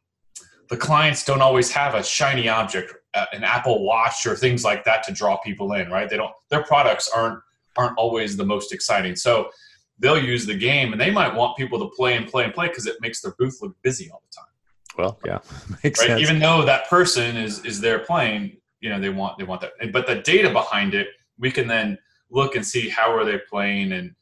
the 0.69 0.77
clients 0.77 1.25
don't 1.25 1.43
always 1.43 1.71
have 1.73 1.95
a 1.95 2.03
shiny 2.03 2.49
object, 2.49 2.95
uh, 3.15 3.27
an 3.33 3.45
Apple 3.45 3.85
Watch 3.85 4.27
or 4.27 4.37
things 4.37 4.65
like 4.65 4.85
that 4.85 5.03
to 5.05 5.13
draw 5.13 5.37
people 5.39 5.73
in, 5.75 5.91
right? 5.91 6.09
They 6.09 6.17
don't. 6.17 6.33
Their 6.49 6.63
products 6.63 7.11
aren't 7.15 7.41
aren't 7.77 7.99
always 7.99 8.37
the 8.37 8.45
most 8.45 8.73
exciting. 8.73 9.17
So 9.17 9.51
they'll 9.99 10.23
use 10.23 10.47
the 10.47 10.57
game, 10.57 10.93
and 10.93 11.01
they 11.01 11.11
might 11.11 11.35
want 11.35 11.57
people 11.57 11.79
to 11.81 11.95
play 11.95 12.17
and 12.17 12.27
play 12.27 12.45
and 12.45 12.55
play 12.55 12.69
because 12.69 12.87
it 12.87 12.97
makes 13.01 13.21
their 13.21 13.35
booth 13.39 13.59
look 13.61 13.77
busy 13.83 14.11
all 14.11 14.23
the 14.31 14.35
time. 14.35 14.50
Well, 14.99 15.19
yeah, 15.25 15.39
makes 15.85 16.01
right? 16.01 16.09
sense. 16.09 16.21
Even 16.21 16.39
though 16.39 16.65
that 16.65 16.89
person 16.89 17.37
is 17.37 17.65
is 17.65 17.81
there 17.81 18.01
playing, 18.01 18.57
you 18.81 18.91
know, 18.91 19.01
they 19.01 19.11
want 19.11 19.39
they 19.39 19.45
want 19.45 19.61
that, 19.63 19.73
but 19.93 20.07
the 20.07 20.17
data 20.17 20.51
behind 20.51 20.95
it 20.95 21.09
we 21.41 21.51
can 21.51 21.67
then 21.67 21.99
look 22.31 22.55
and 22.55 22.65
see 22.65 22.89
how 22.89 23.13
are 23.13 23.25
they 23.25 23.39
playing 23.51 23.93
and 23.93 24.15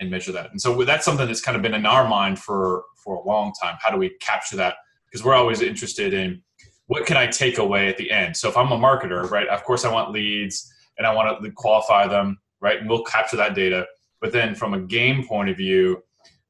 and 0.00 0.10
measure 0.10 0.32
that. 0.32 0.50
And 0.50 0.60
so 0.60 0.82
that's 0.82 1.04
something 1.04 1.26
that's 1.26 1.40
kind 1.40 1.56
of 1.56 1.62
been 1.62 1.74
in 1.74 1.86
our 1.86 2.06
mind 2.06 2.38
for 2.38 2.84
for 2.96 3.16
a 3.16 3.26
long 3.26 3.52
time. 3.62 3.76
How 3.80 3.90
do 3.90 3.96
we 3.96 4.10
capture 4.20 4.56
that? 4.56 4.74
Because 5.06 5.24
we're 5.24 5.34
always 5.34 5.62
interested 5.62 6.12
in 6.12 6.42
what 6.86 7.06
can 7.06 7.16
I 7.16 7.26
take 7.26 7.58
away 7.58 7.88
at 7.88 7.96
the 7.96 8.10
end. 8.10 8.36
So 8.36 8.48
if 8.48 8.56
I'm 8.56 8.72
a 8.72 8.76
marketer, 8.76 9.30
right, 9.30 9.48
of 9.48 9.62
course 9.64 9.84
I 9.84 9.92
want 9.92 10.10
leads 10.10 10.70
and 10.98 11.06
I 11.06 11.14
want 11.14 11.42
to 11.42 11.50
qualify 11.52 12.06
them, 12.06 12.38
right, 12.60 12.80
and 12.80 12.90
we'll 12.90 13.04
capture 13.04 13.36
that 13.36 13.54
data. 13.54 13.86
But 14.20 14.32
then 14.32 14.54
from 14.54 14.74
a 14.74 14.80
game 14.80 15.26
point 15.26 15.48
of 15.48 15.56
view, 15.56 16.02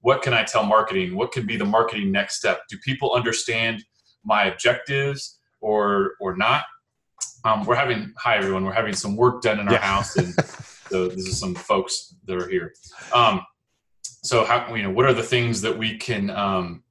what 0.05 0.21
can 0.21 0.35
I 0.35 0.45
tell 0.45 0.65
marketing? 0.65 1.17
What 1.17 1.33
can 1.33 1.47
be 1.47 1.57
the 1.57 1.65
marketing 1.65 2.13
next 2.13 2.37
step? 2.37 2.61
Do 2.69 2.77
people 2.85 3.15
understand 3.15 3.83
my 4.23 4.45
objectives 4.45 5.41
or 5.63 6.13
or 6.21 6.37
not? 6.37 6.65
Um, 7.47 7.65
we're 7.65 7.75
having 7.75 8.13
hi 8.19 8.37
everyone. 8.37 8.67
We're 8.67 8.73
having 8.73 8.93
some 8.93 9.17
work 9.17 9.41
done 9.41 9.61
in 9.61 9.67
our 9.67 9.75
yeah. 9.75 9.81
house, 9.81 10.17
and 10.17 10.35
so 10.91 11.09
this 11.09 11.27
is 11.27 11.41
some 11.41 11.55
folks 11.55 12.15
that 12.27 12.37
are 12.37 12.47
here. 12.47 12.75
Um, 13.15 13.41
so 14.05 14.45
how 14.45 14.75
you 14.75 14.83
know 14.83 14.91
what 14.91 15.07
are 15.07 15.15
the 15.15 15.23
things 15.23 15.63
that 15.63 15.77
we 15.77 15.97
can 15.97 16.29
um, 16.29 16.85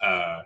uh, 0.00 0.42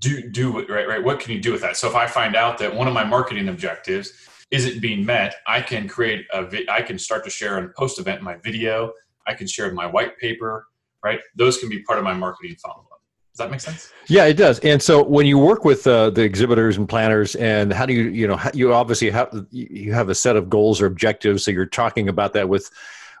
do 0.00 0.28
do 0.28 0.66
right 0.66 0.86
right? 0.86 1.02
What 1.02 1.20
can 1.20 1.32
you 1.32 1.40
do 1.40 1.50
with 1.50 1.62
that? 1.62 1.78
So 1.78 1.88
if 1.88 1.94
I 1.94 2.06
find 2.06 2.36
out 2.36 2.58
that 2.58 2.74
one 2.74 2.86
of 2.86 2.92
my 2.92 3.04
marketing 3.04 3.48
objectives 3.48 4.12
isn't 4.50 4.82
being 4.82 5.06
met, 5.06 5.36
I 5.46 5.62
can 5.62 5.88
create 5.88 6.26
a 6.30 6.44
vi- 6.44 6.66
I 6.68 6.82
can 6.82 6.98
start 6.98 7.24
to 7.24 7.30
share 7.30 7.56
in 7.56 7.72
post 7.74 7.98
event 7.98 8.18
in 8.18 8.24
my 8.26 8.36
video. 8.36 8.92
I 9.26 9.34
can 9.34 9.46
share 9.46 9.72
my 9.72 9.86
white 9.86 10.18
paper. 10.18 10.66
Right, 11.02 11.20
those 11.34 11.56
can 11.58 11.70
be 11.70 11.82
part 11.82 11.98
of 11.98 12.04
my 12.04 12.12
marketing 12.12 12.56
funnel 12.56 12.86
Does 13.32 13.38
that 13.38 13.50
make 13.50 13.60
sense? 13.60 13.90
Yeah, 14.06 14.26
it 14.26 14.34
does. 14.34 14.58
And 14.58 14.82
so 14.82 15.02
when 15.02 15.24
you 15.24 15.38
work 15.38 15.64
with 15.64 15.86
uh, 15.86 16.10
the 16.10 16.22
exhibitors 16.22 16.76
and 16.76 16.86
planners, 16.86 17.36
and 17.36 17.72
how 17.72 17.86
do 17.86 17.94
you, 17.94 18.10
you 18.10 18.28
know, 18.28 18.38
you 18.52 18.74
obviously 18.74 19.08
have 19.08 19.46
you 19.50 19.94
have 19.94 20.10
a 20.10 20.14
set 20.14 20.36
of 20.36 20.50
goals 20.50 20.82
or 20.82 20.86
objectives. 20.86 21.44
So 21.44 21.52
you're 21.52 21.64
talking 21.64 22.10
about 22.10 22.34
that 22.34 22.50
with 22.50 22.70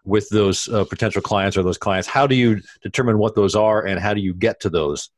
with 0.04 0.28
those 0.28 0.68
uh, 0.68 0.84
potential 0.84 1.22
clients 1.22 1.56
or 1.56 1.62
those 1.62 1.78
clients. 1.78 2.06
How 2.06 2.26
do 2.26 2.34
you 2.34 2.60
determine 2.82 3.18
what 3.18 3.34
those 3.34 3.54
are, 3.54 3.86
and 3.86 3.98
how 3.98 4.14
do 4.14 4.20
you 4.20 4.34
get 4.34 4.60
to 4.60 4.70
those? 4.70 5.10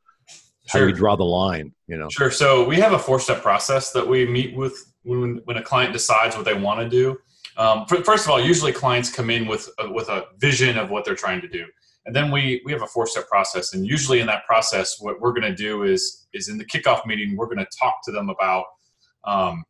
How 0.68 0.78
do 0.78 0.88
you 0.88 0.94
draw 0.94 1.16
the 1.16 1.24
line? 1.24 1.74
You 1.88 1.98
know. 1.98 2.08
Sure. 2.10 2.30
So 2.30 2.64
we 2.64 2.76
have 2.76 2.92
a 2.92 2.98
four 2.98 3.18
step 3.18 3.42
process 3.42 3.92
that 3.92 4.06
we 4.06 4.26
meet 4.26 4.56
with 4.56 4.92
when 5.02 5.40
when 5.44 5.56
a 5.56 5.62
client 5.62 5.92
decides 5.92 6.36
what 6.36 6.44
they 6.44 6.54
want 6.54 6.80
to 6.80 6.88
do. 6.88 7.18
Um, 7.56 7.86
first 7.86 8.24
of 8.24 8.30
all, 8.30 8.40
usually 8.40 8.72
clients 8.72 9.10
come 9.10 9.30
in 9.30 9.46
with 9.46 9.68
a, 9.78 9.90
with 9.90 10.08
a 10.08 10.26
vision 10.38 10.78
of 10.78 10.90
what 10.90 11.04
they're 11.04 11.14
trying 11.14 11.40
to 11.40 11.48
do. 11.48 11.66
And 12.06 12.16
then 12.16 12.30
we 12.30 12.62
we 12.64 12.72
have 12.72 12.82
a 12.82 12.86
four 12.86 13.06
step 13.06 13.28
process. 13.28 13.74
And 13.74 13.86
usually 13.86 14.20
in 14.20 14.26
that 14.26 14.44
process 14.44 15.00
what 15.00 15.20
we're 15.20 15.32
going 15.32 15.42
to 15.42 15.54
do 15.54 15.84
is 15.84 16.26
is 16.32 16.48
in 16.48 16.58
the 16.58 16.64
kickoff 16.64 17.06
meeting 17.06 17.36
we're 17.36 17.46
going 17.46 17.58
to 17.58 17.68
talk 17.78 17.96
to 18.04 18.12
them 18.12 18.28
about 18.28 18.64
um, 19.24 19.64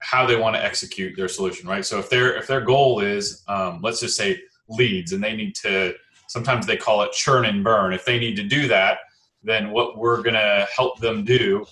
how 0.00 0.26
they 0.26 0.36
want 0.36 0.54
to 0.54 0.64
execute 0.64 1.16
their 1.16 1.28
solution 1.28 1.68
right? 1.68 1.84
So 1.84 1.98
if 1.98 2.08
their 2.10 2.36
if 2.36 2.46
their 2.46 2.60
goal 2.60 3.00
is 3.00 3.42
um, 3.48 3.80
let's 3.82 4.00
just 4.00 4.16
say 4.16 4.40
leads 4.68 5.12
and 5.12 5.22
they 5.22 5.34
need 5.34 5.54
to 5.56 5.94
sometimes 6.28 6.66
they 6.66 6.76
call 6.76 7.02
it 7.02 7.12
churn 7.12 7.46
and 7.46 7.64
burn. 7.64 7.92
If 7.92 8.04
they 8.04 8.18
need 8.18 8.36
to 8.36 8.44
do 8.44 8.68
that 8.68 8.98
then 9.42 9.70
what 9.70 9.98
we're 9.98 10.22
going 10.22 10.34
to 10.34 10.66
help 10.74 11.00
them 11.00 11.24
do 11.24 11.64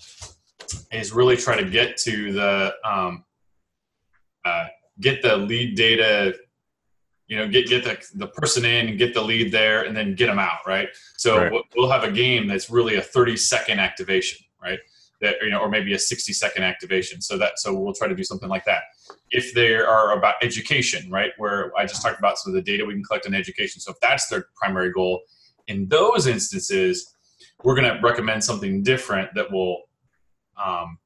is 0.93 1.13
really 1.13 1.37
try 1.37 1.61
to 1.61 1.69
get 1.69 1.97
to 1.99 2.33
the 2.33 2.75
um, 2.85 3.25
uh, 4.45 4.67
get 5.01 5.23
the 5.23 5.37
lead 5.37 5.77
data 5.77 6.35
you 7.27 7.37
know 7.37 7.49
get 7.49 7.67
get 7.67 7.85
the, 7.85 7.99
the 8.15 8.29
person 8.29 8.65
in 8.65 8.89
and 8.89 8.99
get 8.99 9.15
the 9.15 9.21
lead 9.21 9.51
there 9.51 9.83
and 9.85 9.97
then 9.97 10.15
get 10.15 10.27
them 10.27 10.39
out 10.39 10.59
right? 10.67 10.89
So 11.17 11.39
right. 11.39 11.65
we'll 11.77 11.91
have 11.91 12.05
a 12.05 12.13
game 12.13 12.47
that's 12.47 12.71
really 12.71 12.97
a 12.97 13.03
30 13.03 13.37
second 13.37 13.81
activation 13.81 14.45
right? 14.63 14.79
That 15.21 15.37
you 15.43 15.51
know 15.51 15.61
or 15.61 15.69
maybe 15.69 15.93
a 15.95 15.99
60 15.99 16.33
second 16.33 16.63
activation. 16.63 17.21
So 17.21 17.37
that 17.39 17.59
so 17.59 17.75
we'll 17.75 17.95
try 17.95 18.09
to 18.09 18.15
do 18.15 18.25
something 18.25 18.49
like 18.49 18.65
that. 18.67 18.83
If 19.31 19.55
they 19.55 19.75
are 19.75 20.17
about 20.17 20.35
education 20.43 21.11
right 21.11 21.33
where 21.39 21.73
i 21.77 21.85
just 21.85 22.03
talked 22.03 22.19
about 22.19 22.39
some 22.39 22.53
of 22.53 22.55
the 22.55 22.63
data 22.63 22.85
we 22.85 22.95
can 22.95 23.03
collect 23.03 23.27
on 23.27 23.35
education. 23.35 23.81
So 23.81 23.93
if 23.93 24.01
that's 24.01 24.29
their 24.29 24.47
primary 24.57 24.93
goal 24.93 25.23
in 25.67 25.89
those 25.89 26.27
instances 26.27 27.13
we're 27.65 27.75
going 27.75 27.93
to 27.93 28.01
recommend 28.01 28.45
something 28.45 28.83
different 28.83 29.35
that 29.35 29.51
will 29.51 29.83
um, 30.63 30.99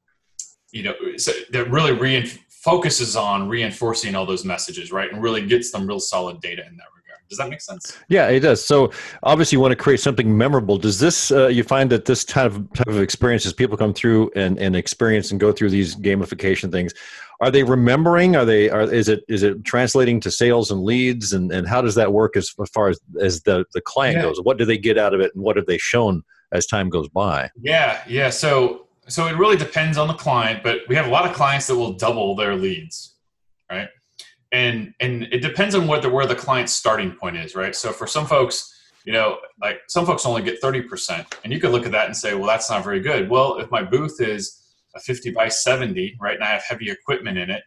you 0.71 0.83
know 0.83 0.93
so 1.17 1.31
that 1.51 1.69
really 1.71 1.93
reinforce 1.93 2.39
focuses 2.61 3.15
on 3.15 3.47
reinforcing 3.47 4.15
all 4.15 4.25
those 4.25 4.45
messages, 4.45 4.91
right? 4.91 5.11
And 5.11 5.21
really 5.21 5.45
gets 5.45 5.71
them 5.71 5.87
real 5.87 5.99
solid 5.99 6.39
data 6.41 6.65
in 6.65 6.77
that 6.77 6.85
regard. 6.95 7.19
Does 7.27 7.37
that 7.37 7.49
make 7.49 7.61
sense? 7.61 7.97
Yeah, 8.09 8.27
it 8.27 8.41
does. 8.41 8.63
So 8.63 8.91
obviously, 9.23 9.55
you 9.55 9.61
want 9.61 9.71
to 9.71 9.77
create 9.77 10.01
something 10.01 10.37
memorable. 10.37 10.77
Does 10.77 10.99
this 10.99 11.31
uh, 11.31 11.47
you 11.47 11.63
find 11.63 11.89
that 11.89 12.05
this 12.05 12.25
type 12.25 12.51
of 12.51 12.73
type 12.73 12.87
of 12.87 13.01
experiences 13.01 13.53
people 13.53 13.77
come 13.77 13.93
through 13.93 14.31
and, 14.35 14.59
and 14.59 14.75
experience 14.75 15.31
and 15.31 15.39
go 15.39 15.51
through 15.51 15.69
these 15.69 15.95
gamification 15.95 16.71
things? 16.71 16.93
Are 17.39 17.49
they 17.49 17.63
remembering? 17.63 18.35
Are 18.35 18.45
they? 18.45 18.69
Are 18.69 18.81
is 18.81 19.07
it 19.07 19.23
is 19.29 19.43
it 19.43 19.63
translating 19.63 20.19
to 20.19 20.29
sales 20.29 20.71
and 20.71 20.83
leads? 20.83 21.33
And, 21.33 21.51
and 21.51 21.67
how 21.67 21.81
does 21.81 21.95
that 21.95 22.11
work 22.11 22.35
as, 22.35 22.53
as 22.61 22.69
far 22.69 22.89
as 22.89 22.99
as 23.19 23.41
the 23.43 23.65
the 23.73 23.81
client 23.81 24.17
yeah. 24.17 24.23
goes? 24.23 24.39
What 24.43 24.57
do 24.57 24.65
they 24.65 24.77
get 24.77 24.97
out 24.97 25.13
of 25.13 25.21
it, 25.21 25.33
and 25.33 25.43
what 25.43 25.55
have 25.55 25.65
they 25.65 25.77
shown 25.77 26.23
as 26.51 26.65
time 26.65 26.89
goes 26.89 27.07
by? 27.07 27.49
Yeah, 27.61 28.03
yeah. 28.07 28.29
So 28.29 28.80
so 29.11 29.27
it 29.27 29.37
really 29.37 29.57
depends 29.57 29.97
on 29.97 30.07
the 30.07 30.13
client, 30.13 30.63
but 30.63 30.79
we 30.87 30.95
have 30.95 31.07
a 31.07 31.09
lot 31.09 31.29
of 31.29 31.35
clients 31.35 31.67
that 31.67 31.75
will 31.75 31.93
double 31.93 32.35
their 32.35 32.55
leads, 32.55 33.15
right? 33.69 33.89
And 34.51 34.93
and 34.99 35.23
it 35.31 35.41
depends 35.41 35.75
on 35.75 35.87
what 35.87 36.01
the 36.01 36.09
where 36.09 36.25
the 36.25 36.35
client's 36.35 36.73
starting 36.73 37.11
point 37.11 37.37
is, 37.37 37.55
right? 37.55 37.75
So 37.75 37.91
for 37.91 38.07
some 38.07 38.25
folks, 38.25 38.71
you 39.05 39.13
know, 39.13 39.37
like 39.61 39.81
some 39.87 40.05
folks 40.05 40.25
only 40.25 40.43
get 40.43 40.61
30%. 40.61 41.25
And 41.43 41.51
you 41.51 41.59
could 41.59 41.71
look 41.71 41.85
at 41.85 41.91
that 41.91 42.05
and 42.05 42.15
say, 42.15 42.35
well, 42.35 42.47
that's 42.47 42.69
not 42.69 42.83
very 42.83 42.99
good. 42.99 43.29
Well, 43.29 43.57
if 43.57 43.71
my 43.71 43.83
booth 43.83 44.21
is 44.21 44.61
a 44.95 44.99
50 44.99 45.31
by 45.31 45.47
70, 45.47 46.17
right, 46.19 46.35
and 46.35 46.43
I 46.43 46.51
have 46.51 46.63
heavy 46.67 46.91
equipment 46.91 47.37
in 47.37 47.49
it, 47.49 47.63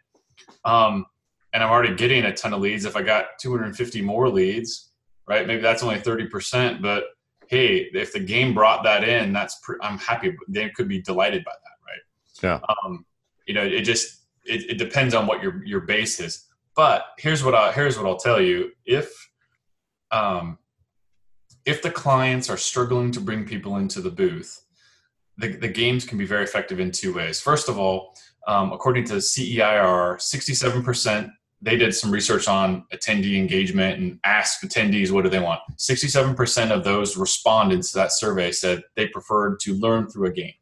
um, 0.64 1.06
and 1.52 1.62
I'm 1.62 1.70
already 1.70 1.94
getting 1.94 2.24
a 2.24 2.34
ton 2.34 2.52
of 2.52 2.60
leads, 2.60 2.84
if 2.84 2.96
I 2.96 3.02
got 3.02 3.26
250 3.40 4.02
more 4.02 4.28
leads, 4.28 4.92
right, 5.26 5.46
maybe 5.46 5.62
that's 5.62 5.82
only 5.82 6.00
30%, 6.00 6.82
but 6.82 7.04
hey, 7.48 7.90
if 7.92 8.12
the 8.12 8.20
game 8.20 8.54
brought 8.54 8.84
that 8.84 9.06
in, 9.06 9.32
that's 9.32 9.60
pre- 9.62 9.78
I'm 9.80 9.98
happy. 9.98 10.36
They 10.48 10.70
could 10.70 10.88
be 10.88 11.00
delighted 11.00 11.44
by 11.44 11.52
that, 11.52 12.50
right? 12.50 12.60
Yeah. 12.60 12.74
Um, 12.84 13.04
you 13.46 13.54
know, 13.54 13.64
it 13.64 13.82
just 13.82 14.22
it, 14.44 14.70
it 14.70 14.78
depends 14.78 15.14
on 15.14 15.26
what 15.26 15.42
your 15.42 15.64
your 15.64 15.80
base 15.80 16.20
is. 16.20 16.46
But 16.76 17.04
here's 17.18 17.44
what 17.44 17.54
I 17.54 17.72
here's 17.72 17.96
what 17.96 18.06
I'll 18.06 18.18
tell 18.18 18.40
you: 18.40 18.72
if 18.84 19.12
um, 20.10 20.58
if 21.64 21.82
the 21.82 21.90
clients 21.90 22.50
are 22.50 22.56
struggling 22.56 23.10
to 23.12 23.20
bring 23.20 23.44
people 23.44 23.76
into 23.76 24.00
the 24.00 24.10
booth, 24.10 24.64
the, 25.38 25.48
the 25.56 25.68
games 25.68 26.04
can 26.04 26.18
be 26.18 26.26
very 26.26 26.44
effective 26.44 26.80
in 26.80 26.90
two 26.90 27.14
ways. 27.14 27.40
First 27.40 27.68
of 27.68 27.78
all, 27.78 28.14
um, 28.46 28.72
according 28.72 29.04
to 29.06 29.20
CEIR, 29.20 30.18
67% 30.18 31.30
they 31.64 31.76
did 31.76 31.94
some 31.94 32.10
research 32.10 32.46
on 32.46 32.84
attendee 32.92 33.38
engagement 33.38 33.98
and 33.98 34.20
asked 34.24 34.62
attendees 34.62 35.10
what 35.10 35.24
do 35.24 35.30
they 35.30 35.40
want. 35.40 35.60
67% 35.78 36.70
of 36.70 36.84
those 36.84 37.16
respondents 37.16 37.90
to 37.92 37.98
that 37.98 38.12
survey 38.12 38.52
said 38.52 38.82
they 38.96 39.08
preferred 39.08 39.58
to 39.60 39.74
learn 39.74 40.06
through 40.08 40.28
a 40.28 40.32
game 40.32 40.52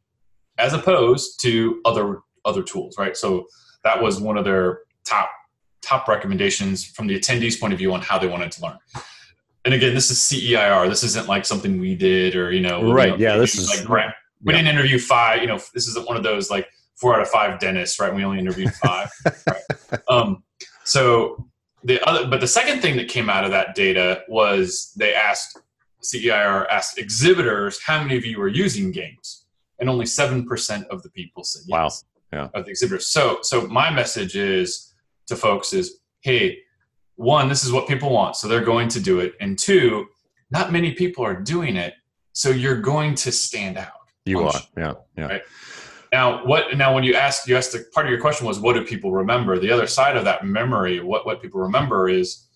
as 0.57 0.73
opposed 0.73 1.41
to 1.41 1.81
other 1.85 2.19
other 2.45 2.63
tools, 2.63 2.97
right? 2.97 3.17
So 3.17 3.47
that 3.83 4.01
was 4.01 4.19
one 4.19 4.37
of 4.37 4.45
their 4.45 4.79
top 5.03 5.29
top 5.81 6.07
recommendations 6.07 6.85
from 6.85 7.07
the 7.07 7.19
attendees 7.19 7.59
point 7.59 7.73
of 7.73 7.79
view 7.79 7.93
on 7.93 8.01
how 8.01 8.17
they 8.17 8.27
wanted 8.27 8.51
to 8.53 8.63
learn. 8.63 8.77
And 9.65 9.73
again, 9.73 9.93
this 9.93 10.09
is 10.09 10.21
CEIR. 10.21 10.87
This 10.87 11.03
isn't 11.03 11.27
like 11.27 11.45
something 11.45 11.79
we 11.79 11.95
did 11.95 12.35
or 12.35 12.51
you 12.51 12.61
know, 12.61 12.93
right? 12.93 13.11
You 13.11 13.11
know, 13.11 13.33
yeah, 13.33 13.37
this 13.37 13.55
is 13.55 13.69
like 13.69 13.85
grant. 13.85 14.13
We 14.41 14.53
yeah. 14.53 14.61
didn't 14.61 14.75
interview 14.77 14.99
five. 14.99 15.41
You 15.41 15.47
know, 15.47 15.59
this 15.73 15.87
isn't 15.89 16.07
one 16.07 16.15
of 16.15 16.23
those 16.23 16.49
like 16.49 16.69
four 16.95 17.13
out 17.13 17.21
of 17.21 17.29
five 17.29 17.59
dentists, 17.59 17.99
right? 17.99 18.13
We 18.13 18.23
only 18.23 18.39
interviewed 18.39 18.73
five. 18.75 19.09
right? 19.47 20.01
Um, 20.09 20.43
so 20.83 21.47
the 21.83 22.01
other, 22.07 22.27
but 22.27 22.39
the 22.39 22.47
second 22.47 22.81
thing 22.81 22.95
that 22.97 23.07
came 23.07 23.29
out 23.29 23.43
of 23.43 23.51
that 23.51 23.75
data 23.75 24.23
was 24.27 24.93
they 24.97 25.13
asked 25.13 25.59
CEIR 26.01 26.67
asked 26.69 26.97
exhibitors 26.97 27.79
how 27.85 28.01
many 28.01 28.17
of 28.17 28.25
you 28.25 28.41
are 28.41 28.47
using 28.47 28.91
games, 28.91 29.45
and 29.79 29.89
only 29.89 30.05
seven 30.05 30.45
percent 30.45 30.85
of 30.89 31.01
the 31.03 31.09
people 31.09 31.43
said 31.43 31.63
yes. 31.67 31.71
Wow. 31.71 31.89
Yeah. 32.31 32.49
Of 32.55 32.65
the 32.65 32.71
exhibitors. 32.71 33.07
So, 33.07 33.39
so 33.43 33.67
my 33.67 33.91
message 33.91 34.35
is 34.35 34.95
to 35.27 35.35
folks 35.35 35.71
is, 35.71 35.99
hey, 36.21 36.57
one, 37.15 37.47
this 37.47 37.63
is 37.63 37.71
what 37.71 37.87
people 37.87 38.09
want, 38.09 38.35
so 38.35 38.47
they're 38.47 38.63
going 38.63 38.87
to 38.89 38.99
do 38.99 39.19
it, 39.19 39.33
and 39.39 39.57
two, 39.57 40.07
not 40.49 40.71
many 40.71 40.93
people 40.93 41.23
are 41.23 41.35
doing 41.35 41.75
it, 41.75 41.93
so 42.33 42.49
you're 42.49 42.81
going 42.81 43.13
to 43.15 43.31
stand 43.31 43.77
out. 43.77 43.91
You 44.25 44.47
are, 44.47 44.59
yeah, 44.75 44.93
yeah. 45.15 45.25
Right? 45.27 45.41
Now, 46.13 46.45
what? 46.45 46.77
Now, 46.77 46.93
when 46.93 47.03
you 47.03 47.15
ask, 47.15 47.47
you 47.47 47.57
asked 47.57 47.71
the 47.71 47.85
part 47.91 48.05
of 48.05 48.11
your 48.11 48.21
question 48.21 48.45
was, 48.45 48.59
what 48.59 48.73
do 48.73 48.85
people 48.85 49.11
remember? 49.11 49.57
The 49.57 49.71
other 49.71 49.87
side 49.87 50.15
of 50.15 50.23
that 50.25 50.45
memory, 50.45 50.99
what 50.99 51.25
what 51.25 51.41
people 51.41 51.59
remember 51.59 52.07
is 52.07 52.47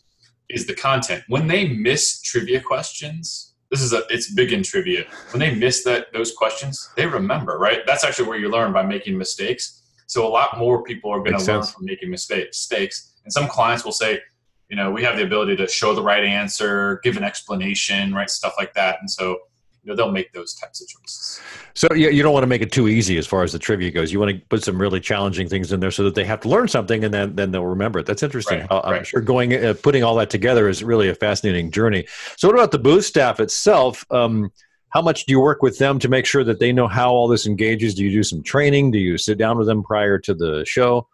is 0.47 0.67
the 0.67 0.75
content. 0.75 1.23
When 1.27 1.47
they 1.47 1.67
miss 1.67 2.21
trivia 2.21 2.61
questions, 2.61 3.55
this 3.71 3.81
is 3.81 3.93
a 3.93 4.03
it's 4.11 4.31
big 4.31 4.53
in 4.53 4.61
trivia. 4.61 5.05
When 5.31 5.39
they 5.39 5.55
miss 5.55 5.83
that 5.85 6.13
those 6.13 6.33
questions, 6.33 6.91
they 6.95 7.07
remember, 7.07 7.57
right? 7.57 7.79
That's 7.87 8.03
actually 8.03 8.29
where 8.29 8.37
you 8.37 8.49
learn 8.49 8.73
by 8.73 8.83
making 8.83 9.17
mistakes. 9.17 9.81
So 10.05 10.27
a 10.27 10.29
lot 10.29 10.59
more 10.59 10.83
people 10.83 11.09
are 11.11 11.19
going 11.19 11.37
to 11.37 11.43
learn 11.43 11.63
from 11.63 11.85
making 11.85 12.11
mistakes. 12.11 13.15
And 13.23 13.33
some 13.33 13.47
clients 13.47 13.83
will 13.83 13.91
say, 13.91 14.21
you 14.69 14.77
know, 14.77 14.91
we 14.91 15.03
have 15.03 15.17
the 15.17 15.23
ability 15.23 15.55
to 15.55 15.67
show 15.67 15.95
the 15.95 16.03
right 16.03 16.23
answer, 16.23 17.01
give 17.03 17.17
an 17.17 17.23
explanation, 17.23 18.13
right, 18.13 18.29
stuff 18.29 18.53
like 18.57 18.75
that. 18.75 18.97
And 18.99 19.09
so 19.09 19.39
you 19.87 19.93
know, 19.93 19.95
they'll 19.95 20.11
make 20.11 20.33
those 20.33 20.53
types 20.53 20.81
of 20.81 20.87
choices. 20.89 21.39
So 21.73 21.87
you, 21.93 22.09
you 22.09 22.21
don't 22.21 22.33
want 22.33 22.43
to 22.43 22.47
make 22.47 22.61
it 22.61 22.73
too 22.73 22.89
easy 22.89 23.17
as 23.17 23.25
far 23.25 23.43
as 23.43 23.53
the 23.53 23.59
trivia 23.59 23.89
goes. 23.89 24.11
You 24.11 24.19
want 24.19 24.35
to 24.35 24.45
put 24.49 24.61
some 24.61 24.77
really 24.77 24.99
challenging 24.99 25.47
things 25.47 25.71
in 25.71 25.79
there 25.79 25.91
so 25.91 26.03
that 26.03 26.13
they 26.13 26.25
have 26.25 26.41
to 26.41 26.49
learn 26.49 26.67
something 26.67 27.05
and 27.05 27.13
then, 27.13 27.35
then 27.37 27.51
they'll 27.51 27.65
remember 27.65 27.99
it. 27.99 28.05
That's 28.05 28.21
interesting. 28.21 28.59
Right, 28.59 28.81
I'm 28.83 28.91
right. 28.91 29.07
sure 29.07 29.21
going 29.21 29.53
uh, 29.53 29.75
putting 29.81 30.03
all 30.03 30.15
that 30.15 30.29
together 30.29 30.67
is 30.67 30.83
really 30.83 31.07
a 31.07 31.15
fascinating 31.15 31.71
journey. 31.71 32.05
So 32.35 32.49
what 32.49 32.55
about 32.55 32.71
the 32.71 32.79
booth 32.79 33.05
staff 33.05 33.39
itself? 33.39 34.05
Um, 34.11 34.51
how 34.89 35.01
much 35.01 35.25
do 35.25 35.31
you 35.31 35.39
work 35.39 35.61
with 35.61 35.77
them 35.77 35.99
to 35.99 36.09
make 36.09 36.25
sure 36.25 36.43
that 36.43 36.59
they 36.59 36.73
know 36.73 36.89
how 36.89 37.11
all 37.11 37.29
this 37.29 37.47
engages? 37.47 37.95
Do 37.95 38.03
you 38.03 38.11
do 38.11 38.23
some 38.23 38.43
training? 38.43 38.91
Do 38.91 38.99
you 38.99 39.17
sit 39.17 39.37
down 39.37 39.57
with 39.57 39.67
them 39.67 39.83
prior 39.83 40.19
to 40.19 40.33
the 40.33 40.65
show? 40.67 41.07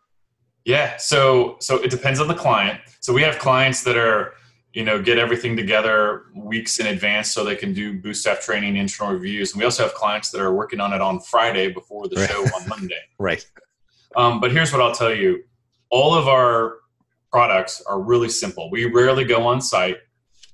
Yeah, 0.66 0.98
so 0.98 1.58
so 1.60 1.78
it 1.78 1.92
depends 1.92 2.20
on 2.20 2.28
the 2.28 2.34
client. 2.36 2.80
So 3.02 3.14
we 3.14 3.22
have 3.22 3.38
clients 3.38 3.84
that 3.84 3.98
are 3.98 4.34
you 4.74 4.84
know, 4.84 5.02
get 5.02 5.20
everything 5.20 5.56
together 5.56 6.24
weeks 6.36 6.80
in 6.80 6.88
advance 6.88 7.32
so 7.32 7.44
they 7.44 7.56
can 7.56 7.74
do 7.74 8.00
booth 8.00 8.18
staff 8.18 8.42
training, 8.42 8.76
internal 8.76 9.14
reviews. 9.14 9.54
And 9.54 9.60
we 9.60 9.66
also 9.66 9.84
have 9.84 9.94
clients 9.94 10.32
that 10.32 10.42
are 10.42 10.54
working 10.54 10.80
on 10.80 10.94
it 10.94 11.02
on 11.02 11.20
Friday 11.20 11.72
before 11.72 12.08
the 12.08 12.16
right. 12.16 12.30
show 12.30 12.42
on 12.42 12.68
Monday. 12.68 13.02
right. 13.20 13.46
Um, 14.16 14.40
but 14.40 14.52
here's 14.52 14.72
what 14.72 14.82
I'll 14.82 14.94
tell 14.94 15.14
you: 15.14 15.44
all 15.90 16.16
of 16.16 16.28
our 16.28 16.78
products 17.32 17.82
are 17.88 18.02
really 18.02 18.30
simple. 18.30 18.70
We 18.72 18.86
rarely 18.86 19.26
go 19.26 19.46
on 19.46 19.62
site, 19.62 19.98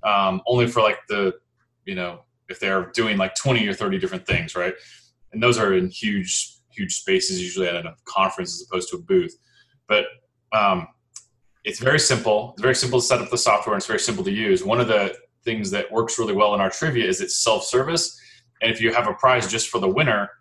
um, 0.03 0.41
only 0.47 0.67
for 0.67 0.81
like 0.81 0.99
the, 1.07 1.35
you 1.85 1.95
know, 1.95 2.21
if 2.49 2.59
they're 2.59 2.91
doing 2.93 3.17
like 3.17 3.35
20 3.35 3.67
or 3.67 3.73
30 3.73 3.99
different 3.99 4.25
things, 4.25 4.55
right? 4.55 4.73
And 5.31 5.43
those 5.43 5.57
are 5.57 5.73
in 5.73 5.89
huge, 5.89 6.55
huge 6.71 6.95
spaces, 6.95 7.41
usually 7.41 7.67
at 7.67 7.75
a 7.75 7.95
conference 8.05 8.55
as 8.55 8.67
opposed 8.67 8.89
to 8.89 8.97
a 8.97 9.01
booth. 9.01 9.37
But 9.87 10.05
um, 10.53 10.87
it's 11.69 11.79
very 11.79 11.99
simple. 11.99 12.53
It's 12.53 12.63
very 12.63 12.73
simple 12.73 12.99
to 12.99 13.05
set 13.05 13.21
up 13.21 13.29
the 13.29 13.37
software 13.37 13.75
and 13.75 13.79
it's 13.79 13.85
very 13.85 13.99
simple 13.99 14.23
to 14.23 14.31
use. 14.31 14.63
One 14.63 14.81
of 14.81 14.87
the 14.87 15.15
things 15.45 15.69
that 15.69 15.91
works 15.91 16.17
really 16.17 16.33
well 16.33 16.55
in 16.55 16.61
our 16.61 16.71
trivia 16.71 17.07
is 17.07 17.21
it's 17.21 17.37
self-service. 17.43 18.19
And 18.63 18.71
if 18.71 18.81
you 18.81 18.91
have 18.91 19.07
a 19.07 19.13
prize 19.13 19.47
just 19.47 19.69
for 19.69 19.79
the 19.79 19.87
winner, 19.87 20.31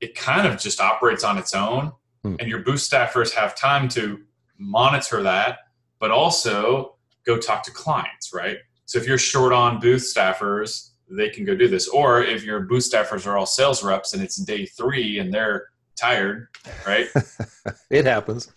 it 0.00 0.14
kind 0.14 0.46
of 0.46 0.60
just 0.60 0.80
operates 0.80 1.24
on 1.24 1.36
its 1.36 1.52
own. 1.52 1.90
Hmm. 2.22 2.36
And 2.38 2.48
your 2.48 2.60
booth 2.60 2.78
staffers 2.78 3.34
have 3.34 3.56
time 3.56 3.88
to 3.88 4.20
monitor 4.56 5.20
that, 5.24 5.58
but 5.98 6.12
also 6.12 6.94
go 7.26 7.38
talk 7.38 7.64
to 7.64 7.72
clients, 7.72 8.32
right? 8.32 8.58
So 8.84 9.00
if 9.00 9.06
you're 9.06 9.18
short 9.18 9.52
on 9.52 9.80
booth 9.80 10.02
staffers, 10.02 10.90
they 11.10 11.28
can 11.28 11.44
go 11.44 11.56
do 11.56 11.66
this. 11.66 11.88
Or 11.88 12.22
if 12.22 12.44
your 12.44 12.60
booth 12.60 12.88
staffers 12.88 13.26
are 13.26 13.36
all 13.36 13.46
sales 13.46 13.82
reps 13.82 14.14
and 14.14 14.22
it's 14.22 14.36
day 14.36 14.66
three 14.66 15.18
and 15.18 15.34
they're 15.34 15.70
tired, 15.96 16.46
right? 16.86 17.08
it 17.90 18.04
happens 18.04 18.48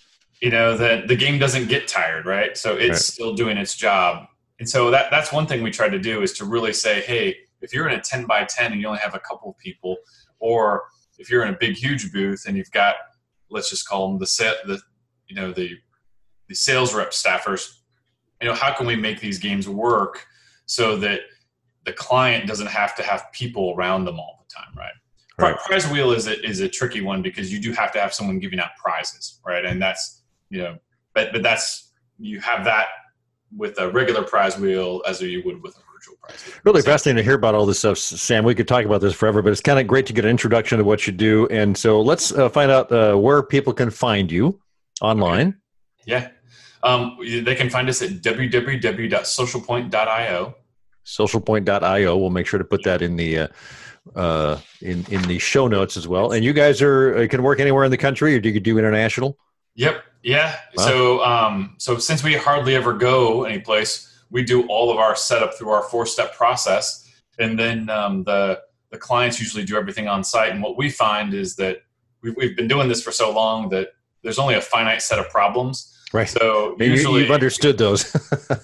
you 0.42 0.50
know 0.50 0.76
that 0.78 1.08
the 1.08 1.16
game 1.16 1.40
doesn't 1.40 1.68
get 1.68 1.88
tired 1.88 2.26
right 2.26 2.58
so 2.58 2.76
it's 2.76 2.90
right. 2.90 2.98
still 2.98 3.34
doing 3.34 3.58
its 3.58 3.76
job 3.76 4.26
and 4.60 4.70
so 4.70 4.92
that 4.92 5.10
that's 5.12 5.32
one 5.32 5.48
thing 5.48 5.62
we 5.64 5.72
try 5.72 5.90
to 5.90 6.00
do 6.00 6.22
is 6.22 6.34
to 6.34 6.46
really 6.46 6.74
say 6.74 7.02
hey 7.02 7.36
if 7.62 7.74
you're 7.74 7.88
in 7.88 7.98
a 7.98 8.02
10 8.02 8.26
by 8.26 8.44
10 8.44 8.72
and 8.72 8.82
you 8.82 8.88
only 8.88 9.00
have 9.00 9.16
a 9.16 9.20
couple 9.20 9.50
of 9.50 9.58
people 9.58 9.98
or 10.40 10.84
if 11.18 11.30
you're 11.30 11.46
in 11.46 11.54
a 11.54 11.58
big 11.58 11.76
huge 11.76 12.12
booth 12.12 12.46
and 12.48 12.58
you've 12.58 12.72
got 12.72 12.96
let's 13.50 13.70
just 13.70 13.88
call 13.88 14.10
them 14.10 14.20
the 14.20 14.28
set 14.28 14.58
the 14.68 14.80
you 15.28 15.36
know 15.36 15.52
the 15.52 15.72
the 16.48 16.56
sales 16.56 16.94
rep 16.94 17.12
staffers 17.12 17.80
you 18.42 18.48
know 18.48 18.54
how 18.54 18.74
can 18.74 18.86
we 18.86 18.96
make 18.96 19.20
these 19.20 19.40
games 19.40 19.68
work 19.68 20.26
so 20.66 20.98
that 20.98 21.22
the 21.86 21.94
client 21.94 22.48
doesn't 22.48 22.68
have 22.68 22.96
to 22.96 23.04
have 23.04 23.26
people 23.32 23.74
around 23.78 24.06
them 24.06 24.20
all 24.20 24.46
the 24.48 24.54
time 24.54 24.74
right 24.76 24.94
Right. 25.38 25.58
Prize 25.58 25.86
wheel 25.90 26.12
is 26.12 26.28
a, 26.28 26.42
is 26.48 26.62
a 26.62 26.70
tricky 26.70 27.02
one 27.02 27.22
because 27.22 27.52
you 27.52 27.60
do 27.60 27.74
have 27.74 27.92
to 27.92 28.00
have 28.00 28.14
someone 28.14 28.40
giving 28.40 28.60
out 28.60 28.70
prizes, 28.82 29.40
right? 29.46 29.66
And 29.66 29.82
that's 29.82 30.22
you 30.50 30.62
know, 30.62 30.78
but 31.14 31.32
but 31.32 31.44
that's 31.44 31.92
you 32.18 32.40
have 32.40 32.66
that 32.66 32.88
with 33.56 33.80
a 33.80 33.90
regular 33.90 34.24
prize 34.24 34.58
wheel 34.58 35.02
as 35.08 35.22
you 35.22 35.42
would 35.46 35.62
with 35.62 35.76
a 35.76 35.82
virtual 35.94 36.16
prize 36.22 36.44
wheel. 36.46 36.56
Really 36.66 36.82
so, 36.82 36.92
fascinating 36.92 37.18
to 37.18 37.24
hear 37.24 37.36
about 37.36 37.56
all 37.56 37.66
this 37.66 37.80
stuff, 37.80 37.98
Sam. 37.98 38.44
We 38.44 38.54
could 38.56 38.68
talk 38.68 38.84
about 38.86 39.02
this 39.02 39.14
forever, 39.14 39.42
but 39.42 39.52
it's 39.52 39.62
kind 39.62 39.80
of 39.80 39.88
great 39.88 40.06
to 40.08 40.14
get 40.14 40.26
an 40.26 40.32
introduction 40.32 40.78
to 40.78 40.84
what 40.84 41.08
you 41.08 41.14
do. 41.14 41.48
And 41.48 41.78
so 41.78 42.02
let's 42.02 42.32
uh, 42.32 42.50
find 42.50 42.72
out 42.72 42.92
uh, 42.92 43.16
where 43.16 43.42
people 43.44 43.74
can 43.74 43.90
find 43.90 44.32
you 44.32 44.60
online. 45.02 45.56
Okay. 46.02 46.06
Yeah. 46.06 46.30
Um, 46.84 47.18
they 47.20 47.56
can 47.56 47.70
find 47.70 47.90
us 47.90 48.04
at 48.04 48.22
www.socialpoint.io. 48.22 50.56
Socialpoint.io. 51.06 52.18
We'll 52.18 52.30
make 52.30 52.48
sure 52.48 52.60
to 52.60 52.66
put 52.66 52.84
that 52.84 53.02
in 53.02 53.16
the 53.16 53.40
uh, 53.40 53.48
uh, 54.16 54.60
in 54.82 55.04
in 55.10 55.24
the 55.24 55.40
show 55.40 55.68
notes 55.68 55.98
as 55.98 56.08
well. 56.08 56.32
And 56.32 56.46
you 56.46 56.54
guys 56.54 56.80
are 56.82 57.18
uh, 57.18 57.28
can 57.28 57.42
work 57.42 57.60
anywhere 57.60 57.86
in 57.86 57.92
the 57.92 57.98
country, 57.98 58.36
or 58.36 58.40
do 58.40 58.50
you 58.50 58.60
do 58.60 58.78
international? 58.78 59.40
Yep. 59.76 60.04
Yeah. 60.26 60.58
Wow. 60.76 60.86
So, 60.86 61.24
um, 61.24 61.76
so 61.78 62.00
since 62.00 62.24
we 62.24 62.34
hardly 62.34 62.76
ever 62.76 62.94
go 62.94 63.46
anyplace, 63.46 64.12
we 64.32 64.44
do 64.44 64.66
all 64.68 64.92
of 64.92 64.98
our 64.98 65.16
setup 65.16 65.54
through 65.54 65.70
our 65.70 65.84
four-step 65.84 66.36
process, 66.36 67.08
and 67.38 67.58
then 67.58 67.90
um, 67.92 68.24
the 68.24 68.62
the 68.90 68.98
clients 68.98 69.40
usually 69.40 69.64
do 69.64 69.78
everything 69.78 70.08
on 70.08 70.24
site. 70.24 70.52
And 70.52 70.64
what 70.64 70.78
we 70.78 70.90
find 70.90 71.34
is 71.34 71.56
that 71.58 71.84
we've, 72.22 72.36
we've 72.38 72.56
been 72.56 72.68
doing 72.68 72.88
this 72.88 73.04
for 73.04 73.12
so 73.12 73.32
long 73.32 73.70
that 73.70 73.90
there's 74.24 74.40
only 74.40 74.56
a 74.56 74.62
finite 74.62 75.04
set 75.04 75.20
of 75.20 75.30
problems. 75.30 75.95
Right. 76.16 76.30
So 76.30 76.78
usually 76.80 77.24
you've 77.24 77.32
understood 77.32 77.78
those. 77.78 78.16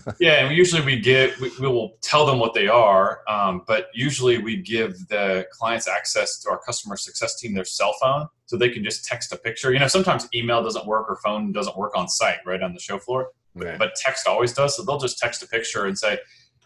yeah, 0.22 0.46
and 0.46 0.56
usually 0.56 0.82
we 0.86 0.98
give 0.98 1.38
we, 1.42 1.52
we, 1.60 1.68
will 1.68 1.98
tell 2.02 2.26
them 2.26 2.40
what 2.40 2.54
they 2.54 2.70
are, 2.70 3.20
um, 3.28 3.64
but 3.68 3.88
usually 3.94 4.38
we 4.38 4.56
give 4.56 5.10
the 5.10 5.46
clients 5.52 5.86
access 5.86 6.40
to 6.40 6.50
our 6.50 6.60
customer 6.60 6.96
success 6.96 7.38
team 7.38 7.54
their 7.54 7.66
cell 7.66 7.94
phone 8.02 8.28
so 8.46 8.56
they 8.56 8.70
can 8.70 8.86
just 8.86 9.04
text 9.04 9.34
a 9.34 9.36
picture. 9.36 9.74
You 9.74 9.80
know, 9.80 9.88
sometimes 9.88 10.30
email 10.34 10.64
doesn't 10.64 10.86
work 10.86 11.08
or 11.10 11.18
phone 11.18 11.52
doesn't 11.52 11.76
work 11.76 11.92
on 11.94 12.08
site, 12.08 12.38
right 12.46 12.64
on 12.64 12.74
the 12.74 12.80
show 12.80 12.98
floor, 12.98 13.32
right. 13.54 13.78
but 13.78 13.96
text 13.96 14.28
always 14.28 14.54
does. 14.54 14.78
So 14.78 14.86
they'll 14.86 14.98
just 14.98 15.20
text 15.20 15.44
a 15.44 15.48
picture 15.48 15.88
and 15.88 16.00
say 16.00 16.20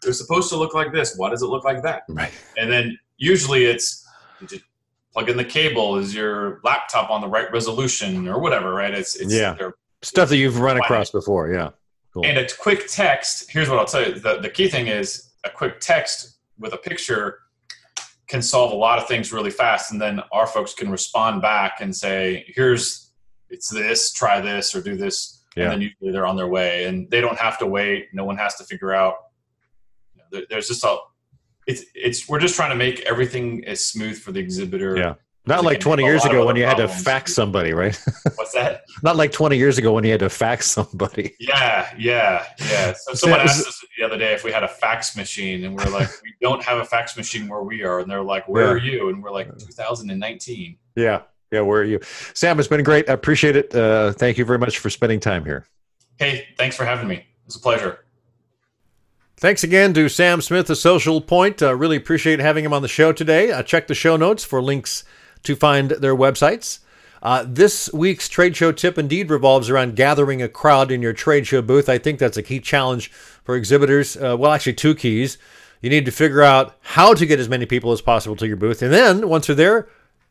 they're 0.04 0.14
supposed 0.14 0.50
to 0.50 0.56
look 0.56 0.76
like 0.76 0.94
this. 0.94 1.16
Why 1.18 1.32
does 1.32 1.42
it 1.42 1.48
look 1.48 1.64
like 1.64 1.82
that? 1.82 2.04
Right. 2.10 2.32
And 2.58 2.72
then 2.72 3.00
usually 3.18 3.66
it's 3.66 4.08
plug 5.14 5.30
in 5.30 5.38
the 5.38 5.46
cable. 5.46 5.98
Is 5.98 6.14
your 6.14 6.60
laptop 6.64 7.10
on 7.10 7.22
the 7.22 7.28
right 7.28 7.52
resolution 7.52 8.28
or 8.28 8.40
whatever? 8.40 8.72
Right. 8.72 8.94
It's 8.94 9.16
it's 9.16 9.34
yeah 9.34 9.56
stuff 10.06 10.30
that 10.30 10.38
you've 10.38 10.60
run 10.60 10.78
across 10.78 11.10
before. 11.12 11.52
Yeah. 11.52 11.72
Cool. 12.14 12.26
And 12.26 12.38
a 12.38 12.48
quick 12.60 12.88
text. 12.88 13.52
Here's 13.52 13.70
what 13.70 13.80
I'll 13.80 13.86
tell 13.86 14.08
you. 14.08 14.20
The, 14.20 14.40
the 14.40 14.50
key 14.50 14.70
thing 14.70 14.88
is 14.88 15.32
a 15.44 15.50
quick 15.50 15.80
text 15.80 16.38
with 16.58 16.74
a 16.74 16.78
picture 16.78 17.40
can 18.28 18.42
solve 18.42 18.72
a 18.72 18.76
lot 18.76 18.98
of 19.00 19.08
things 19.08 19.34
really 19.34 19.52
fast. 19.52 19.92
And 19.92 20.00
then 20.00 20.22
our 20.32 20.48
folks 20.48 20.74
can 20.74 20.90
respond 20.90 21.42
back 21.42 21.82
and 21.82 21.94
say, 21.96 22.46
here's, 22.48 23.12
it's 23.50 23.70
this, 23.70 24.14
try 24.14 24.40
this 24.40 24.74
or 24.74 24.82
do 24.82 24.96
this. 24.96 25.44
Yeah. 25.56 25.64
And 25.64 25.74
then 25.74 25.82
usually 25.82 26.12
they're 26.12 26.26
on 26.26 26.38
their 26.38 26.48
way 26.48 26.86
and 26.86 27.10
they 27.10 27.22
don't 27.22 27.38
have 27.38 27.58
to 27.60 27.66
wait. 27.66 28.08
No 28.14 28.24
one 28.26 28.38
has 28.38 28.56
to 28.56 28.64
figure 28.64 28.94
out. 28.94 29.16
You 30.14 30.22
know, 30.22 30.26
there, 30.32 30.46
there's 30.50 30.68
just 30.68 30.84
a, 30.84 30.98
it's, 31.68 31.84
it's, 31.94 32.30
we're 32.30 32.40
just 32.40 32.56
trying 32.56 32.72
to 32.72 32.76
make 32.76 33.02
everything 33.02 33.66
as 33.66 33.86
smooth 33.86 34.18
for 34.18 34.32
the 34.32 34.40
exhibitor 34.40 34.98
yeah. 34.98 35.14
Not 35.48 35.64
like 35.64 35.80
20 35.80 36.04
years 36.04 36.26
ago 36.26 36.46
when 36.46 36.56
you 36.56 36.64
problems. 36.64 36.92
had 36.92 36.98
to 36.98 37.04
fax 37.04 37.36
somebody, 37.36 37.74
right? 37.74 37.96
What's 38.36 38.54
that? 38.54 38.86
Not 39.04 39.16
like 39.16 39.32
20 39.32 39.58
years 39.58 39.78
ago 39.78 39.94
when 39.94 40.04
you 40.04 40.10
had 40.12 40.22
to 40.22 40.30
fax 40.30 40.66
somebody. 40.72 41.36
Yeah, 41.40 41.88
yeah, 41.98 42.46
yeah. 42.60 42.94
So 42.94 43.14
someone 43.14 43.42
asked 43.42 43.68
us 43.68 43.86
the 43.98 44.04
other 44.04 44.18
day 44.18 44.34
if 44.34 44.44
we 44.44 44.52
had 44.52 44.64
a 44.64 44.68
fax 44.68 45.16
machine, 45.16 45.64
and 45.64 45.78
we're 45.78 45.90
like, 45.90 46.10
we 46.24 46.34
don't 46.42 46.64
have 46.64 46.80
a 46.80 46.86
fax 46.86 47.16
machine 47.16 47.48
where 47.48 47.62
we 47.62 47.84
are. 47.84 48.00
And 48.00 48.10
they're 48.10 48.24
like, 48.24 48.48
where 48.48 48.66
yeah. 48.66 48.72
are 48.72 48.78
you? 48.78 49.10
And 49.10 49.22
we're 49.22 49.32
like, 49.32 49.56
2019. 49.58 50.78
Yeah, 50.96 51.22
yeah, 51.52 51.62
where 51.62 51.82
are 51.82 51.86
you? 51.86 52.00
Sam, 52.34 52.58
it's 52.58 52.68
been 52.68 52.84
great. 52.84 53.08
I 53.10 53.14
appreciate 53.14 53.56
it. 53.56 53.76
Uh, 53.76 54.14
thank 54.14 54.38
you 54.38 54.46
very 54.46 54.60
much 54.60 54.80
for 54.80 54.90
spending 54.90 55.20
time 55.20 55.46
here. 55.46 55.66
Hey, 56.18 56.48
thanks 56.58 56.76
for 56.76 56.86
having 56.86 57.08
me. 57.08 57.18
It 57.18 57.26
was 57.46 57.56
a 57.56 57.60
pleasure. 57.60 58.00
Thanks 59.38 59.64
again 59.64 59.94
to 59.94 60.08
Sam 60.10 60.42
Smith 60.42 60.70
of 60.70 60.78
Social 60.78 61.20
Point. 61.22 61.62
Uh, 61.62 61.76
really 61.76 61.98
appreciate 61.98 62.40
having 62.40 62.64
him 62.64 62.74
on 62.74 62.82
the 62.82 62.88
show 62.88 63.12
today. 63.12 63.52
Uh, 63.52 63.62
check 63.62 63.88
the 63.88 63.94
show 63.94 64.16
notes 64.16 64.46
for 64.46 64.62
links 64.62 65.04
to 65.46 65.56
find 65.56 65.92
their 65.92 66.16
websites. 66.16 66.80
Uh, 67.22 67.44
this 67.48 67.92
week's 67.92 68.30
trade 68.30 68.56
show 68.56 68.72
tip 68.72 68.98
indeed 68.98 69.32
revolves 69.32 69.70
around 69.70 69.96
gathering 69.96 70.42
a 70.42 70.50
crowd 70.50 70.92
in 70.92 71.02
your 71.02 71.14
trade 71.14 71.48
show 71.48 71.62
booth. 71.62 71.90
I 71.90 71.98
think 71.98 72.20
that's 72.20 72.38
a 72.38 72.44
key 72.44 72.60
challenge 72.60 73.10
for 73.10 73.56
exhibitors. 73.56 74.16
Uh, 74.16 74.36
well, 74.38 74.52
actually, 74.52 74.74
two 74.74 74.94
keys. 74.94 75.38
You 75.82 75.90
need 75.90 76.06
to 76.06 76.12
figure 76.12 76.44
out 76.44 76.76
how 76.82 77.14
to 77.14 77.26
get 77.26 77.40
as 77.40 77.50
many 77.50 77.66
people 77.66 77.92
as 77.92 78.02
possible 78.02 78.36
to 78.38 78.48
your 78.48 78.58
booth. 78.58 78.82
And 78.82 78.94
then 78.94 79.28
once 79.28 79.48
they're 79.48 79.56
there, 79.56 79.88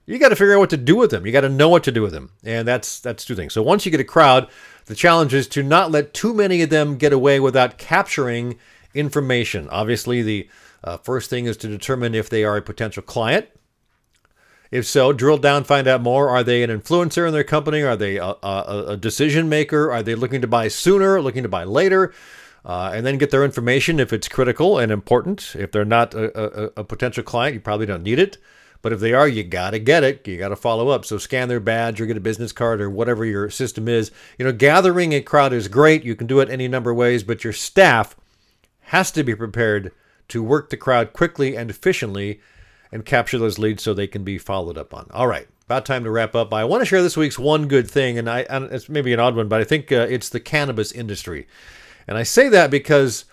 you 0.06 0.18
got 0.18 0.28
to 0.28 0.36
figure 0.36 0.54
out 0.54 0.60
what 0.60 0.70
to 0.70 0.76
do 0.76 0.96
with 0.96 1.10
them. 1.10 1.24
You 1.24 1.32
got 1.32 1.40
to 1.40 1.48
know 1.48 1.68
what 1.68 1.84
to 1.84 1.92
do 1.92 2.02
with 2.02 2.12
them. 2.12 2.30
And 2.44 2.68
that's 2.68 3.00
that's 3.00 3.24
two 3.24 3.34
things. 3.34 3.52
So 3.52 3.62
once 3.62 3.84
you 3.84 3.90
get 3.90 4.00
a 4.00 4.04
crowd, 4.04 4.48
the 4.86 4.94
challenge 4.94 5.32
is 5.34 5.48
to 5.48 5.62
not 5.62 5.90
let 5.90 6.14
too 6.14 6.34
many 6.34 6.62
of 6.62 6.70
them 6.70 6.96
get 6.96 7.12
away 7.12 7.40
without 7.40 7.78
capturing 7.78 8.58
information. 8.94 9.68
Obviously, 9.70 10.22
the 10.22 10.48
uh, 10.82 10.98
first 10.98 11.30
thing 11.30 11.46
is 11.46 11.56
to 11.58 11.68
determine 11.68 12.14
if 12.14 12.28
they 12.28 12.44
are 12.44 12.56
a 12.56 12.62
potential 12.62 13.02
client. 13.02 13.48
If 14.74 14.86
so, 14.86 15.12
drill 15.12 15.38
down, 15.38 15.62
find 15.62 15.86
out 15.86 16.00
more. 16.00 16.28
Are 16.30 16.42
they 16.42 16.64
an 16.64 16.68
influencer 16.68 17.28
in 17.28 17.32
their 17.32 17.44
company? 17.44 17.82
Are 17.82 17.94
they 17.94 18.16
a, 18.16 18.34
a, 18.42 18.84
a 18.88 18.96
decision 18.96 19.48
maker? 19.48 19.92
Are 19.92 20.02
they 20.02 20.16
looking 20.16 20.40
to 20.40 20.48
buy 20.48 20.66
sooner, 20.66 21.22
looking 21.22 21.44
to 21.44 21.48
buy 21.48 21.62
later? 21.62 22.12
Uh, 22.64 22.90
and 22.92 23.06
then 23.06 23.16
get 23.16 23.30
their 23.30 23.44
information 23.44 24.00
if 24.00 24.12
it's 24.12 24.26
critical 24.26 24.80
and 24.80 24.90
important. 24.90 25.54
If 25.56 25.70
they're 25.70 25.84
not 25.84 26.12
a, 26.14 26.72
a, 26.76 26.82
potential 26.82 27.22
client, 27.22 27.54
you 27.54 27.60
probably 27.60 27.86
don't 27.86 28.02
need 28.02 28.18
it. 28.18 28.36
But 28.82 28.92
if 28.92 28.98
they 28.98 29.12
are, 29.12 29.28
you 29.28 29.44
got 29.44 29.70
to 29.70 29.78
get 29.78 30.02
it. 30.02 30.26
You 30.26 30.38
got 30.38 30.48
to 30.48 30.56
follow 30.56 30.88
up. 30.88 31.04
So 31.04 31.18
scan 31.18 31.46
their 31.46 31.60
badge 31.60 32.00
or 32.00 32.06
get 32.06 32.16
a 32.16 32.20
business 32.20 32.50
card 32.50 32.80
or 32.80 32.90
whatever 32.90 33.24
your 33.24 33.50
system 33.50 33.86
is. 33.86 34.10
You 34.38 34.44
know, 34.44 34.52
gathering 34.52 35.12
a 35.12 35.20
crowd 35.20 35.52
is 35.52 35.68
great. 35.68 36.02
You 36.02 36.16
can 36.16 36.26
do 36.26 36.40
it 36.40 36.50
any 36.50 36.66
number 36.66 36.90
of 36.90 36.96
ways, 36.96 37.22
but 37.22 37.44
your 37.44 37.52
staff 37.52 38.16
has 38.86 39.12
to 39.12 39.22
be 39.22 39.36
prepared 39.36 39.92
to 40.26 40.42
work 40.42 40.70
the 40.70 40.76
crowd 40.76 41.12
quickly 41.12 41.56
and 41.56 41.70
efficiently 41.70 42.40
and 42.92 43.04
capture 43.04 43.38
those 43.38 43.58
leads 43.58 43.82
so 43.82 43.92
they 43.92 44.06
can 44.06 44.24
be 44.24 44.38
followed 44.38 44.78
up 44.78 44.94
on. 44.94 45.08
All 45.12 45.26
right, 45.26 45.48
about 45.66 45.86
time 45.86 46.04
to 46.04 46.10
wrap 46.10 46.34
up. 46.34 46.52
I 46.52 46.64
want 46.64 46.82
to 46.82 46.86
share 46.86 47.02
this 47.02 47.16
week's 47.16 47.38
one 47.38 47.68
good 47.68 47.90
thing, 47.90 48.18
and 48.18 48.28
I 48.28 48.40
and 48.42 48.66
it's 48.72 48.88
maybe 48.88 49.12
an 49.12 49.20
odd 49.20 49.36
one, 49.36 49.48
but 49.48 49.60
I 49.60 49.64
think 49.64 49.90
uh, 49.90 50.06
it's 50.08 50.28
the 50.28 50.40
cannabis 50.40 50.92
industry. 50.92 51.46
And 52.06 52.18
I 52.18 52.22
say 52.22 52.48
that 52.50 52.70
because, 52.70 53.24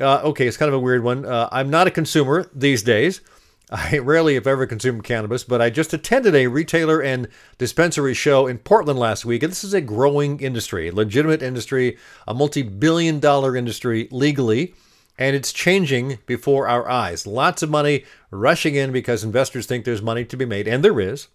uh, 0.00 0.20
okay, 0.24 0.46
it's 0.46 0.56
kind 0.56 0.68
of 0.68 0.74
a 0.74 0.80
weird 0.80 1.02
one. 1.02 1.24
Uh, 1.26 1.48
I'm 1.50 1.70
not 1.70 1.86
a 1.86 1.90
consumer 1.90 2.48
these 2.54 2.82
days. 2.82 3.20
I 3.70 3.98
rarely, 3.98 4.36
if 4.36 4.46
ever, 4.46 4.66
consume 4.66 5.00
cannabis, 5.00 5.44
but 5.44 5.62
I 5.62 5.70
just 5.70 5.92
attended 5.92 6.34
a 6.34 6.48
retailer 6.48 7.00
and 7.00 7.28
dispensary 7.56 8.14
show 8.14 8.46
in 8.46 8.58
Portland 8.58 8.98
last 8.98 9.24
week. 9.24 9.42
And 9.42 9.50
this 9.50 9.62
is 9.62 9.74
a 9.74 9.80
growing 9.80 10.40
industry, 10.40 10.88
a 10.88 10.94
legitimate 10.94 11.42
industry, 11.42 11.96
a 12.26 12.34
multi 12.34 12.62
billion 12.62 13.20
dollar 13.20 13.56
industry 13.56 14.08
legally, 14.10 14.74
and 15.20 15.36
it's 15.36 15.52
changing 15.52 16.18
before 16.24 16.66
our 16.66 16.88
eyes. 16.88 17.26
Lots 17.26 17.62
of 17.62 17.68
money 17.68 18.04
rushing 18.30 18.74
in 18.74 18.90
because 18.90 19.22
investors 19.22 19.66
think 19.66 19.84
there's 19.84 20.00
money 20.00 20.24
to 20.24 20.36
be 20.36 20.46
made, 20.46 20.66
and 20.66 20.82
there 20.82 20.98
is. 20.98 21.28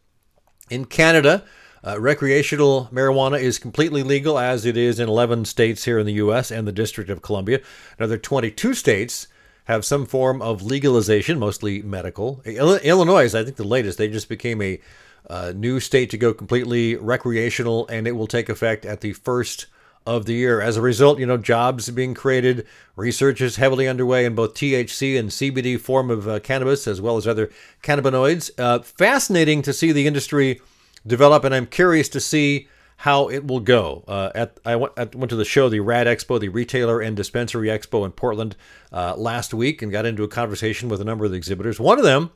In 0.71 0.85
Canada, 0.85 1.43
uh, 1.85 1.99
recreational 1.99 2.89
marijuana 2.91 3.39
is 3.39 3.59
completely 3.59 4.01
legal, 4.01 4.39
as 4.39 4.65
it 4.65 4.75
is 4.75 4.99
in 4.99 5.07
11 5.07 5.45
states 5.45 5.85
here 5.85 5.99
in 5.99 6.07
the 6.07 6.13
U.S. 6.13 6.49
and 6.49 6.67
the 6.67 6.71
District 6.71 7.11
of 7.11 7.21
Columbia. 7.21 7.61
Another 7.99 8.17
22 8.17 8.73
states 8.73 9.27
have 9.65 9.85
some 9.85 10.07
form 10.07 10.41
of 10.41 10.63
legalization, 10.63 11.37
mostly 11.37 11.83
medical. 11.83 12.41
Illinois 12.43 13.25
is, 13.25 13.35
I 13.35 13.43
think, 13.43 13.57
the 13.57 13.63
latest. 13.63 13.99
They 13.99 14.07
just 14.07 14.29
became 14.29 14.63
a 14.63 14.81
uh, 15.29 15.53
new 15.55 15.79
state 15.79 16.09
to 16.09 16.17
go 16.17 16.33
completely 16.33 16.95
recreational, 16.95 17.87
and 17.87 18.07
it 18.07 18.13
will 18.13 18.27
take 18.27 18.49
effect 18.49 18.83
at 18.83 19.01
the 19.01 19.13
first 19.13 19.67
of 20.05 20.25
the 20.25 20.33
year. 20.33 20.61
As 20.61 20.77
a 20.77 20.81
result, 20.81 21.19
you 21.19 21.25
know, 21.25 21.37
jobs 21.37 21.89
being 21.89 22.13
created. 22.13 22.65
Research 22.95 23.41
is 23.41 23.55
heavily 23.55 23.87
underway 23.87 24.25
in 24.25 24.35
both 24.35 24.53
THC 24.53 25.17
and 25.17 25.29
CBD 25.29 25.79
form 25.79 26.11
of 26.11 26.27
uh, 26.27 26.39
cannabis, 26.39 26.87
as 26.87 27.01
well 27.01 27.17
as 27.17 27.27
other 27.27 27.49
cannabinoids. 27.83 28.51
Uh, 28.57 28.79
fascinating 28.79 29.61
to 29.63 29.73
see 29.73 29.91
the 29.91 30.07
industry 30.07 30.61
develop, 31.05 31.43
and 31.43 31.53
I'm 31.53 31.65
curious 31.65 32.09
to 32.09 32.19
see 32.19 32.67
how 32.97 33.29
it 33.29 33.45
will 33.47 33.59
go. 33.59 34.03
Uh, 34.07 34.31
at 34.33 34.59
I 34.65 34.75
went, 34.75 34.93
I 34.97 35.03
went 35.13 35.29
to 35.29 35.35
the 35.35 35.45
show, 35.45 35.69
the 35.69 35.81
Rad 35.81 36.07
Expo, 36.07 36.39
the 36.39 36.49
Retailer 36.49 37.01
and 37.01 37.15
Dispensary 37.15 37.67
Expo 37.67 38.05
in 38.05 38.11
Portland 38.11 38.55
uh, 38.91 39.15
last 39.17 39.53
week, 39.53 39.81
and 39.81 39.91
got 39.91 40.05
into 40.05 40.23
a 40.23 40.27
conversation 40.27 40.87
with 40.87 41.01
a 41.01 41.05
number 41.05 41.25
of 41.25 41.31
the 41.31 41.37
exhibitors. 41.37 41.79
One 41.79 41.97
of 41.97 42.05
them 42.05 42.31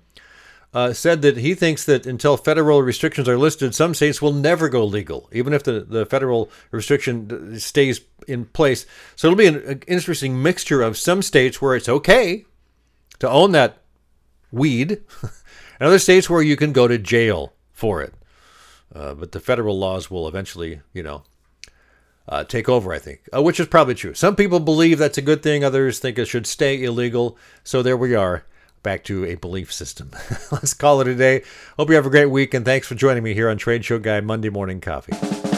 uh, 0.73 0.93
said 0.93 1.21
that 1.23 1.38
he 1.38 1.55
thinks 1.55 1.86
that 1.86 2.05
until 2.05 2.38
federal 2.38 2.82
restrictions 2.84 3.27
are 3.27 3.38
listed, 3.38 3.73
some 3.73 3.93
states 3.93 4.21
will 4.21 4.34
never 4.34 4.69
go 4.69 4.86
legal, 4.86 5.29
even 5.32 5.53
if 5.53 5.63
the, 5.63 5.82
the 5.82 6.05
federal 6.05 6.49
restriction 6.71 7.60
stays 7.60 8.01
in 8.27 8.45
place. 8.45 8.86
So 9.15 9.27
it'll 9.27 9.38
be 9.38 9.47
an, 9.47 9.58
an 9.65 9.84
interesting 9.88 10.41
mixture 10.41 10.82
of 10.82 10.97
some 10.97 11.21
states 11.21 11.62
where 11.62 11.75
it's 11.75 11.89
okay 11.89 12.45
to 13.19 13.29
own 13.29 13.51
that 13.53 13.82
weed, 14.51 14.91
and 15.21 15.88
other 15.88 15.99
states 15.99 16.29
where 16.29 16.41
you 16.41 16.55
can 16.55 16.71
go 16.71 16.88
to 16.88 16.97
jail 16.97 17.53
for 17.71 18.01
it. 18.01 18.13
Uh, 18.93 19.13
but 19.13 19.32
the 19.32 19.39
federal 19.39 19.77
laws 19.77 20.10
will 20.10 20.27
eventually, 20.27 20.82
you 20.93 21.03
know, 21.03 21.23
uh, 22.27 22.43
take 22.43 22.69
over, 22.69 22.93
I 22.93 22.99
think, 22.99 23.27
uh, 23.36 23.41
which 23.41 23.60
is 23.60 23.67
probably 23.67 23.95
true. 23.95 24.13
Some 24.13 24.36
people 24.36 24.60
believe 24.60 24.99
that's 24.99 25.17
a 25.17 25.23
good 25.23 25.41
thing, 25.41 25.63
others 25.63 25.99
think 25.99 26.17
it 26.17 26.25
should 26.25 26.47
stay 26.47 26.84
illegal. 26.84 27.38
So 27.63 27.82
there 27.82 27.97
we 27.97 28.15
are, 28.15 28.45
back 28.84 29.04
to 29.06 29.26
a 29.26 29.36
belief 29.36 29.72
system. 29.72 30.12
Let's 30.52 30.74
call 30.74 31.02
it 31.02 31.08
a 31.08 31.15
day. 31.15 31.44
Hope 31.78 31.89
you 31.89 31.96
have 31.96 32.06
a 32.06 32.10
great 32.10 32.28
week, 32.28 32.54
and 32.54 32.65
thanks 32.65 32.88
for 32.88 32.96
joining 32.96 33.24
me 33.24 33.34
here 33.34 33.50
on 33.50 33.58
Trade 33.58 33.86
Show 33.86 34.00
Guy 34.00 34.22
Monday 34.22 34.50
Morning 34.50 34.82
Coffee. 34.82 35.49